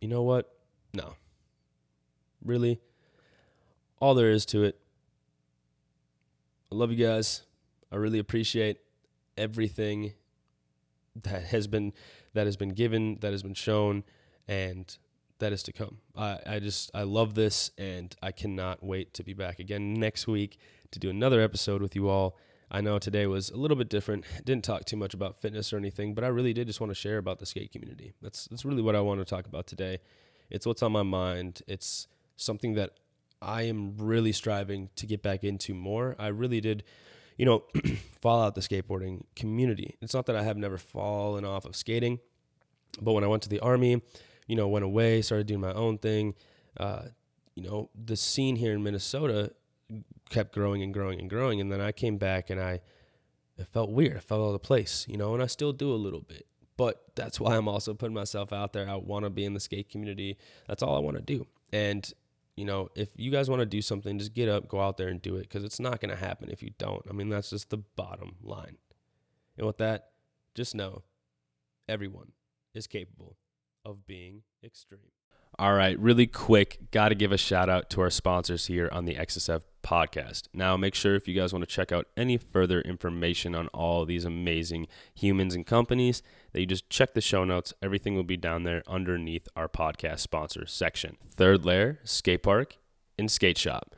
You 0.00 0.08
know 0.08 0.22
what? 0.22 0.52
No. 0.94 1.14
Really, 2.44 2.80
all 4.00 4.14
there 4.14 4.30
is 4.30 4.46
to 4.46 4.64
it. 4.64 4.78
I 6.70 6.74
love 6.74 6.92
you 6.92 7.04
guys. 7.04 7.42
I 7.90 7.96
really 7.96 8.18
appreciate 8.18 8.78
everything 9.36 10.12
that 11.22 11.44
has 11.44 11.66
been 11.66 11.92
that 12.34 12.46
has 12.46 12.56
been 12.56 12.70
given, 12.70 13.18
that 13.20 13.32
has 13.32 13.42
been 13.42 13.54
shown, 13.54 14.04
and 14.46 14.96
that 15.38 15.52
is 15.52 15.62
to 15.64 15.72
come. 15.72 15.98
I, 16.16 16.38
I 16.46 16.58
just 16.58 16.90
I 16.94 17.02
love 17.02 17.34
this 17.34 17.70
and 17.78 18.14
I 18.22 18.32
cannot 18.32 18.82
wait 18.82 19.14
to 19.14 19.24
be 19.24 19.34
back 19.34 19.58
again 19.58 19.94
next 19.94 20.26
week 20.26 20.58
to 20.90 20.98
do 20.98 21.10
another 21.10 21.40
episode 21.40 21.80
with 21.82 21.94
you 21.94 22.08
all. 22.08 22.36
I 22.70 22.82
know 22.82 22.98
today 22.98 23.26
was 23.26 23.50
a 23.50 23.56
little 23.56 23.76
bit 23.76 23.88
different. 23.88 24.24
Didn't 24.44 24.64
talk 24.64 24.84
too 24.84 24.96
much 24.96 25.14
about 25.14 25.40
fitness 25.40 25.72
or 25.72 25.78
anything, 25.78 26.14
but 26.14 26.24
I 26.24 26.28
really 26.28 26.52
did 26.52 26.66
just 26.66 26.80
want 26.80 26.90
to 26.90 26.94
share 26.94 27.18
about 27.18 27.38
the 27.38 27.46
skate 27.46 27.72
community. 27.72 28.12
That's 28.20 28.46
that's 28.46 28.64
really 28.64 28.82
what 28.82 28.96
I 28.96 29.00
want 29.00 29.20
to 29.20 29.24
talk 29.24 29.46
about 29.46 29.66
today. 29.66 30.00
It's 30.50 30.66
what's 30.66 30.82
on 30.82 30.92
my 30.92 31.02
mind. 31.02 31.62
It's 31.66 32.08
something 32.38 32.74
that 32.74 32.92
I 33.42 33.62
am 33.62 33.96
really 33.98 34.32
striving 34.32 34.88
to 34.96 35.06
get 35.06 35.22
back 35.22 35.44
into 35.44 35.74
more. 35.74 36.16
I 36.18 36.28
really 36.28 36.60
did 36.60 36.82
you 37.38 37.46
know, 37.46 37.64
fall 38.20 38.42
out 38.42 38.54
the 38.54 38.60
skateboarding 38.60 39.22
community. 39.34 39.96
It's 40.02 40.12
not 40.12 40.26
that 40.26 40.36
I 40.36 40.42
have 40.42 40.58
never 40.58 40.76
fallen 40.76 41.44
off 41.44 41.64
of 41.64 41.74
skating, 41.74 42.18
but 43.00 43.12
when 43.12 43.24
I 43.24 43.28
went 43.28 43.44
to 43.44 43.48
the 43.48 43.60
army, 43.60 44.02
you 44.46 44.56
know, 44.56 44.68
went 44.68 44.84
away, 44.84 45.22
started 45.22 45.46
doing 45.46 45.60
my 45.60 45.72
own 45.72 45.98
thing. 45.98 46.34
Uh, 46.76 47.02
you 47.54 47.62
know, 47.62 47.88
the 47.94 48.16
scene 48.16 48.56
here 48.56 48.72
in 48.72 48.82
Minnesota 48.82 49.52
kept 50.30 50.52
growing 50.52 50.82
and 50.82 50.92
growing 50.92 51.20
and 51.20 51.30
growing, 51.30 51.60
and 51.60 51.72
then 51.72 51.80
I 51.80 51.92
came 51.92 52.18
back 52.18 52.50
and 52.50 52.60
I 52.60 52.80
it 53.56 53.66
felt 53.68 53.90
weird. 53.90 54.16
I 54.16 54.20
felt 54.20 54.48
out 54.48 54.54
of 54.54 54.62
place, 54.62 55.04
you 55.08 55.16
know, 55.16 55.34
and 55.34 55.42
I 55.42 55.46
still 55.46 55.72
do 55.72 55.92
a 55.92 55.96
little 55.96 56.20
bit. 56.20 56.46
But 56.76 57.02
that's 57.14 57.40
why 57.40 57.56
I'm 57.56 57.68
also 57.68 57.94
putting 57.94 58.14
myself 58.14 58.52
out 58.52 58.72
there. 58.72 58.88
I 58.88 58.96
want 58.96 59.24
to 59.24 59.30
be 59.30 59.44
in 59.44 59.54
the 59.54 59.60
skate 59.60 59.88
community. 59.88 60.38
That's 60.66 60.82
all 60.82 60.96
I 60.96 61.00
want 61.00 61.16
to 61.16 61.22
do. 61.22 61.46
And 61.72 62.10
you 62.58 62.64
know, 62.64 62.88
if 62.96 63.10
you 63.14 63.30
guys 63.30 63.48
want 63.48 63.60
to 63.60 63.66
do 63.66 63.80
something, 63.80 64.18
just 64.18 64.34
get 64.34 64.48
up, 64.48 64.66
go 64.66 64.80
out 64.80 64.96
there 64.96 65.06
and 65.06 65.22
do 65.22 65.36
it 65.36 65.42
because 65.42 65.62
it's 65.62 65.78
not 65.78 66.00
going 66.00 66.10
to 66.10 66.16
happen 66.16 66.50
if 66.50 66.60
you 66.60 66.72
don't. 66.76 67.06
I 67.08 67.12
mean, 67.12 67.28
that's 67.28 67.50
just 67.50 67.70
the 67.70 67.78
bottom 67.78 68.34
line. 68.42 68.78
And 69.56 69.64
with 69.64 69.78
that, 69.78 70.08
just 70.56 70.74
know 70.74 71.04
everyone 71.88 72.32
is 72.74 72.88
capable 72.88 73.36
of 73.84 74.06
being 74.08 74.42
extreme. 74.64 75.12
All 75.60 75.74
right, 75.74 75.98
really 75.98 76.28
quick, 76.28 76.78
got 76.92 77.08
to 77.08 77.16
give 77.16 77.32
a 77.32 77.36
shout 77.36 77.68
out 77.68 77.90
to 77.90 78.00
our 78.00 78.10
sponsors 78.10 78.66
here 78.66 78.88
on 78.92 79.06
the 79.06 79.16
XSF 79.16 79.62
podcast. 79.82 80.44
Now, 80.54 80.76
make 80.76 80.94
sure 80.94 81.16
if 81.16 81.26
you 81.26 81.34
guys 81.34 81.52
want 81.52 81.68
to 81.68 81.74
check 81.74 81.90
out 81.90 82.06
any 82.16 82.36
further 82.36 82.80
information 82.82 83.56
on 83.56 83.66
all 83.68 84.04
these 84.04 84.24
amazing 84.24 84.86
humans 85.16 85.56
and 85.56 85.66
companies, 85.66 86.22
that 86.52 86.60
you 86.60 86.66
just 86.66 86.88
check 86.90 87.12
the 87.12 87.20
show 87.20 87.42
notes. 87.42 87.74
Everything 87.82 88.14
will 88.14 88.22
be 88.22 88.36
down 88.36 88.62
there 88.62 88.84
underneath 88.86 89.48
our 89.56 89.68
podcast 89.68 90.20
sponsor 90.20 90.64
section. 90.64 91.16
Third 91.28 91.64
Layer 91.64 91.98
Skate 92.04 92.44
Park 92.44 92.76
and 93.18 93.28
Skate 93.28 93.58
Shop. 93.58 93.96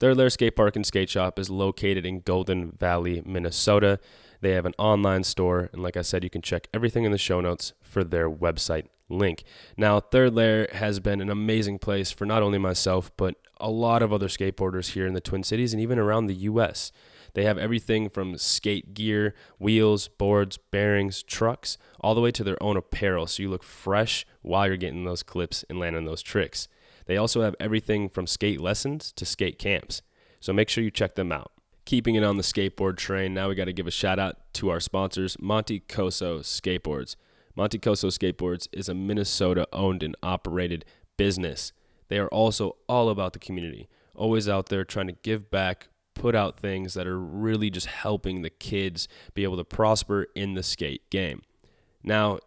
Third 0.00 0.16
Layer 0.16 0.30
Skate 0.30 0.56
Park 0.56 0.76
and 0.76 0.86
Skate 0.86 1.10
Shop 1.10 1.38
is 1.38 1.50
located 1.50 2.06
in 2.06 2.20
Golden 2.20 2.72
Valley, 2.72 3.22
Minnesota. 3.26 4.00
They 4.40 4.52
have 4.52 4.64
an 4.64 4.74
online 4.78 5.24
store, 5.24 5.68
and 5.74 5.82
like 5.82 5.98
I 5.98 6.02
said, 6.02 6.24
you 6.24 6.30
can 6.30 6.40
check 6.40 6.68
everything 6.72 7.04
in 7.04 7.12
the 7.12 7.18
show 7.18 7.42
notes 7.42 7.74
for 7.82 8.02
their 8.02 8.30
website 8.30 8.86
link. 9.12 9.44
Now, 9.76 10.00
Third 10.00 10.34
Layer 10.34 10.66
has 10.72 11.00
been 11.00 11.20
an 11.20 11.30
amazing 11.30 11.78
place 11.78 12.10
for 12.10 12.26
not 12.26 12.42
only 12.42 12.58
myself, 12.58 13.10
but 13.16 13.36
a 13.60 13.70
lot 13.70 14.02
of 14.02 14.12
other 14.12 14.28
skateboarders 14.28 14.92
here 14.92 15.06
in 15.06 15.14
the 15.14 15.20
Twin 15.20 15.42
Cities 15.42 15.72
and 15.72 15.80
even 15.80 15.98
around 15.98 16.26
the 16.26 16.34
US. 16.34 16.90
They 17.34 17.44
have 17.44 17.58
everything 17.58 18.08
from 18.08 18.36
skate 18.36 18.92
gear, 18.94 19.34
wheels, 19.58 20.08
boards, 20.08 20.58
bearings, 20.58 21.22
trucks, 21.22 21.78
all 22.00 22.14
the 22.14 22.20
way 22.20 22.30
to 22.32 22.44
their 22.44 22.62
own 22.62 22.76
apparel 22.76 23.26
so 23.26 23.42
you 23.42 23.48
look 23.48 23.62
fresh 23.62 24.26
while 24.42 24.66
you're 24.66 24.76
getting 24.76 25.04
those 25.04 25.22
clips 25.22 25.64
and 25.70 25.78
landing 25.78 26.04
those 26.04 26.22
tricks. 26.22 26.68
They 27.06 27.16
also 27.16 27.42
have 27.42 27.56
everything 27.58 28.08
from 28.08 28.26
skate 28.26 28.60
lessons 28.60 29.12
to 29.12 29.24
skate 29.24 29.58
camps. 29.58 30.02
So 30.40 30.52
make 30.52 30.68
sure 30.68 30.84
you 30.84 30.90
check 30.90 31.14
them 31.14 31.32
out. 31.32 31.52
Keeping 31.84 32.14
it 32.14 32.24
on 32.24 32.36
the 32.36 32.42
skateboard 32.42 32.96
train, 32.96 33.34
now 33.34 33.48
we 33.48 33.54
got 33.54 33.64
to 33.64 33.72
give 33.72 33.86
a 33.86 33.92
shout 33.92 34.18
out 34.18 34.36
to 34.54 34.70
our 34.70 34.80
sponsors, 34.80 35.36
Monte 35.40 35.80
Coso 35.80 36.40
Skateboards. 36.40 37.16
Monte 37.54 37.78
Coso 37.78 38.08
Skateboards 38.08 38.66
is 38.72 38.88
a 38.88 38.94
Minnesota 38.94 39.68
owned 39.72 40.02
and 40.02 40.16
operated 40.22 40.84
business. 41.16 41.72
they 42.08 42.18
are 42.18 42.28
also 42.28 42.76
all 42.88 43.08
about 43.08 43.32
the 43.32 43.38
community, 43.38 43.88
always 44.14 44.48
out 44.48 44.68
there 44.68 44.84
trying 44.84 45.06
to 45.06 45.16
give 45.22 45.50
back, 45.50 45.88
put 46.14 46.34
out 46.34 46.58
things 46.58 46.94
that 46.94 47.06
are 47.06 47.18
really 47.18 47.70
just 47.70 47.86
helping 47.86 48.42
the 48.42 48.50
kids 48.50 49.08
be 49.34 49.44
able 49.44 49.56
to 49.56 49.64
prosper 49.64 50.26
in 50.34 50.54
the 50.54 50.62
skate 50.62 51.08
game. 51.10 51.42
Now, 52.02 52.38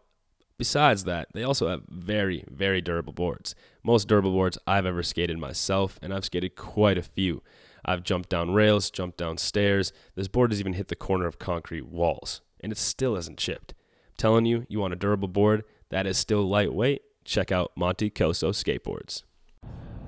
besides 0.57 1.03
that, 1.05 1.29
they 1.33 1.43
also 1.43 1.67
have 1.67 1.83
very, 1.87 2.43
very 2.49 2.81
durable 2.81 3.13
boards. 3.13 3.55
Most 3.83 4.07
durable 4.07 4.31
boards 4.31 4.57
I've 4.67 4.85
ever 4.85 5.03
skated 5.03 5.37
myself, 5.37 5.97
and 6.01 6.13
I've 6.13 6.25
skated 6.25 6.55
quite 6.55 6.97
a 6.97 7.03
few. 7.03 7.41
I've 7.83 8.03
jumped 8.03 8.29
down 8.29 8.53
rails, 8.53 8.89
jumped 8.91 9.17
down 9.17 9.37
stairs. 9.37 9.93
This 10.15 10.27
board 10.27 10.51
has 10.51 10.59
even 10.59 10.73
hit 10.73 10.87
the 10.87 10.95
corner 10.95 11.27
of 11.27 11.39
concrete 11.39 11.87
walls, 11.87 12.41
and 12.59 12.71
it 12.71 12.77
still 12.77 13.15
hasn't 13.15 13.37
chipped. 13.37 13.73
Telling 14.17 14.45
you, 14.45 14.65
you 14.69 14.80
want 14.80 14.93
a 14.93 14.95
durable 14.95 15.28
board 15.28 15.63
that 15.89 16.08
is 16.08 16.17
still 16.17 16.47
lightweight? 16.47 17.01
Check 17.25 17.51
out 17.51 17.71
Monte 17.75 18.10
Coso 18.12 18.51
Skateboards. 18.51 19.23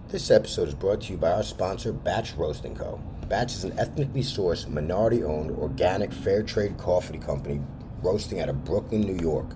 This 0.08 0.32
episode 0.32 0.70
is 0.70 0.76
brought 0.76 1.02
to 1.02 1.12
you 1.12 1.18
by 1.18 1.32
our 1.32 1.44
sponsor, 1.44 1.92
Batch 1.92 2.34
Roasting 2.36 2.74
Co. 2.74 3.02
Batch 3.28 3.54
is 3.54 3.66
an 3.66 3.78
ethnically 3.78 4.22
sourced, 4.22 4.66
minority 4.70 5.24
owned, 5.24 5.52
organic, 5.52 6.14
fair 6.14 6.42
trade 6.42 6.78
coffee 6.78 7.18
company 7.18 7.60
roasting 8.02 8.40
out 8.40 8.48
of 8.48 8.64
Brooklyn, 8.64 9.02
New 9.02 9.22
York. 9.22 9.48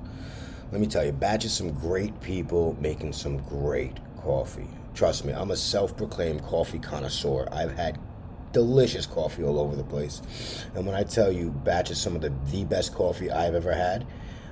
Let 0.73 0.81
me 0.81 0.87
tell 0.87 1.05
you, 1.05 1.13
Batch 1.13 1.45
is 1.45 1.53
some 1.53 1.71
great 1.71 2.19
people 2.19 2.75
making 2.81 3.13
some 3.13 3.37
great 3.37 3.99
coffee. 4.17 4.67
Trust 4.93 5.23
me, 5.23 5.31
I'm 5.31 5.51
a 5.51 5.55
self 5.55 5.95
proclaimed 5.95 6.43
coffee 6.43 6.79
connoisseur. 6.79 7.47
I've 7.53 7.71
had 7.77 7.97
delicious 8.51 9.05
coffee 9.05 9.43
all 9.43 9.57
over 9.57 9.77
the 9.77 9.83
place. 9.85 10.21
And 10.75 10.85
when 10.85 10.95
I 10.95 11.03
tell 11.03 11.31
you 11.31 11.51
Batch 11.51 11.91
is 11.91 12.01
some 12.01 12.15
of 12.15 12.21
the, 12.21 12.33
the 12.51 12.65
best 12.65 12.93
coffee 12.93 13.31
I've 13.31 13.55
ever 13.55 13.73
had, 13.73 14.05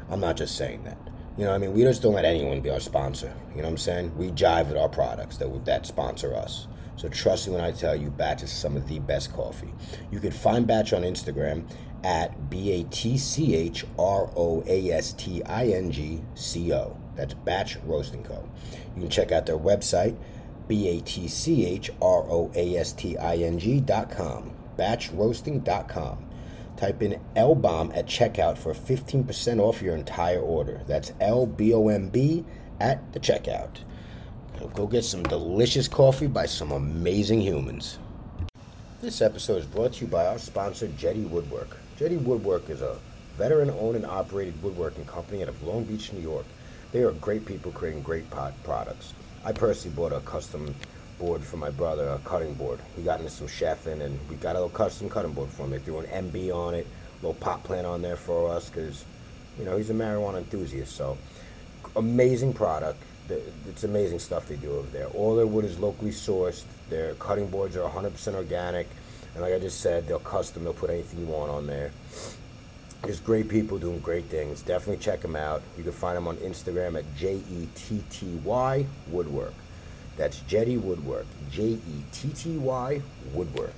I'm 0.09 0.19
not 0.19 0.37
just 0.37 0.55
saying 0.55 0.83
that. 0.83 0.97
You 1.37 1.45
know, 1.45 1.53
I 1.53 1.57
mean, 1.57 1.73
we 1.73 1.83
just 1.83 2.01
don't 2.01 2.13
let 2.13 2.25
anyone 2.25 2.59
be 2.61 2.69
our 2.69 2.79
sponsor. 2.79 3.33
You 3.51 3.57
know 3.57 3.63
what 3.63 3.69
I'm 3.69 3.77
saying? 3.77 4.17
We 4.17 4.31
jive 4.31 4.67
with 4.67 4.77
our 4.77 4.89
products 4.89 5.37
that 5.37 5.65
that 5.65 5.85
sponsor 5.85 6.35
us. 6.35 6.67
So 6.97 7.07
trust 7.07 7.47
me 7.47 7.53
when 7.53 7.63
I 7.63 7.71
tell 7.71 7.95
you, 7.95 8.09
Batch 8.09 8.43
is 8.43 8.51
some 8.51 8.75
of 8.75 8.87
the 8.89 8.99
best 8.99 9.31
coffee. 9.31 9.73
You 10.11 10.19
can 10.19 10.31
find 10.31 10.67
Batch 10.67 10.91
on 10.91 11.03
Instagram 11.03 11.63
at 12.03 12.49
B 12.49 12.71
A 12.71 12.83
T 12.83 13.17
C 13.17 13.55
H 13.55 13.85
R 13.97 14.29
O 14.35 14.63
A 14.67 14.91
S 14.91 15.13
T 15.13 15.41
I 15.43 15.67
N 15.67 15.91
G 15.91 16.21
C 16.35 16.73
O. 16.73 16.97
That's 17.15 17.33
Batch 17.33 17.77
Roasting 17.85 18.23
Co. 18.23 18.47
You 18.95 19.03
can 19.03 19.09
check 19.09 19.31
out 19.31 19.45
their 19.45 19.57
website, 19.57 20.17
B 20.67 20.89
A 20.89 21.01
T 21.01 21.29
C 21.29 21.65
H 21.65 21.89
R 22.01 22.23
O 22.29 22.51
A 22.55 22.75
S 22.75 22.91
T 22.91 23.17
I 23.17 23.37
N 23.37 23.59
G 23.59 23.79
dot 23.79 24.11
com, 24.11 24.53
batchroasting.com. 24.77 26.28
Type 26.79 27.01
in 27.01 27.19
L 27.35 27.55
bomb 27.55 27.91
at 27.93 28.05
checkout 28.05 28.57
for 28.57 28.73
15% 28.73 29.59
off 29.59 29.81
your 29.81 29.95
entire 29.95 30.39
order. 30.39 30.79
That's 30.87 31.11
L 31.19 31.45
B 31.45 31.73
O 31.73 31.89
M 31.89 32.07
B 32.07 32.45
at 32.79 33.11
the 33.11 33.19
checkout. 33.19 33.79
Go 34.75 34.87
get 34.87 35.03
some 35.03 35.23
delicious 35.23 35.89
coffee 35.89 36.27
by 36.27 36.45
some 36.45 36.71
amazing 36.71 37.41
humans. 37.41 37.99
This 39.01 39.21
episode 39.21 39.57
is 39.57 39.65
brought 39.65 39.91
to 39.95 40.05
you 40.05 40.07
by 40.09 40.25
our 40.27 40.39
sponsor, 40.39 40.87
Jetty 40.97 41.25
Woodwork. 41.25 41.75
Jetty 41.97 42.15
Woodwork 42.15 42.69
is 42.69 42.81
a 42.81 42.97
veteran 43.35 43.71
owned 43.71 43.97
and 43.97 44.05
operated 44.05 44.63
woodworking 44.63 45.03
company 45.03 45.43
out 45.43 45.49
of 45.49 45.61
Long 45.63 45.83
Beach, 45.83 46.13
New 46.13 46.21
York. 46.21 46.45
They 46.93 47.03
are 47.03 47.11
great 47.11 47.45
people 47.45 47.73
creating 47.73 48.03
great 48.03 48.29
products. 48.29 49.13
I 49.43 49.51
personally 49.51 49.97
bought 49.97 50.13
a 50.13 50.21
custom 50.21 50.73
board 51.19 51.43
for 51.43 51.57
my 51.57 51.69
brother, 51.69 52.07
a 52.09 52.17
cutting 52.19 52.53
board. 52.55 52.79
He 52.95 53.03
got 53.03 53.19
into 53.19 53.31
some 53.31 53.47
chefing, 53.47 54.01
and 54.01 54.17
we 54.29 54.37
got 54.37 54.55
a 54.55 54.59
little 54.59 54.69
custom 54.69 55.09
cutting 55.09 55.33
board 55.33 55.49
for 55.49 55.63
him. 55.63 55.71
They 55.71 55.79
threw 55.79 55.99
an 55.99 56.31
MB 56.31 56.55
on 56.55 56.73
it, 56.73 56.87
a 56.87 57.25
little 57.25 57.39
pot 57.39 57.63
plant 57.63 57.85
on 57.85 58.01
there 58.01 58.15
for 58.15 58.49
us, 58.49 58.69
because, 58.69 59.05
you 59.59 59.65
know, 59.65 59.77
he's 59.77 59.89
a 59.89 59.93
marijuana 59.93 60.37
enthusiast. 60.37 60.95
So, 60.95 61.17
amazing 61.95 62.53
product. 62.53 63.03
It's 63.67 63.83
amazing 63.83 64.19
stuff 64.19 64.47
they 64.47 64.55
do 64.55 64.71
over 64.71 64.87
there. 64.87 65.07
All 65.07 65.35
their 65.35 65.45
wood 65.45 65.65
is 65.65 65.77
locally 65.77 66.11
sourced. 66.11 66.63
Their 66.89 67.13
cutting 67.15 67.47
boards 67.47 67.75
are 67.75 67.87
100% 67.87 68.33
organic. 68.33 68.87
And 69.33 69.43
like 69.43 69.53
I 69.53 69.59
just 69.59 69.81
said, 69.81 70.07
they'll 70.07 70.19
custom, 70.19 70.63
they'll 70.63 70.73
put 70.73 70.89
anything 70.89 71.19
you 71.19 71.27
want 71.27 71.51
on 71.51 71.67
there. 71.67 71.91
There's 73.03 73.19
great 73.19 73.47
people 73.47 73.77
doing 73.77 73.99
great 73.99 74.25
things. 74.25 74.61
Definitely 74.61 75.01
check 75.01 75.21
them 75.21 75.35
out. 75.35 75.61
You 75.77 75.83
can 75.83 75.93
find 75.93 76.17
them 76.17 76.27
on 76.27 76.37
Instagram 76.37 76.97
at 76.97 77.05
J 77.15 77.35
E 77.35 77.67
T 77.75 78.03
T 78.09 78.25
Y 78.43 78.85
Woodwork. 79.07 79.53
That's 80.19 80.41
Jetty 80.49 80.75
Woodwork. 80.75 81.25
J 81.49 81.63
E 81.63 82.03
T 82.11 82.27
T 82.35 82.57
Y 82.57 83.01
Woodwork. 83.33 83.73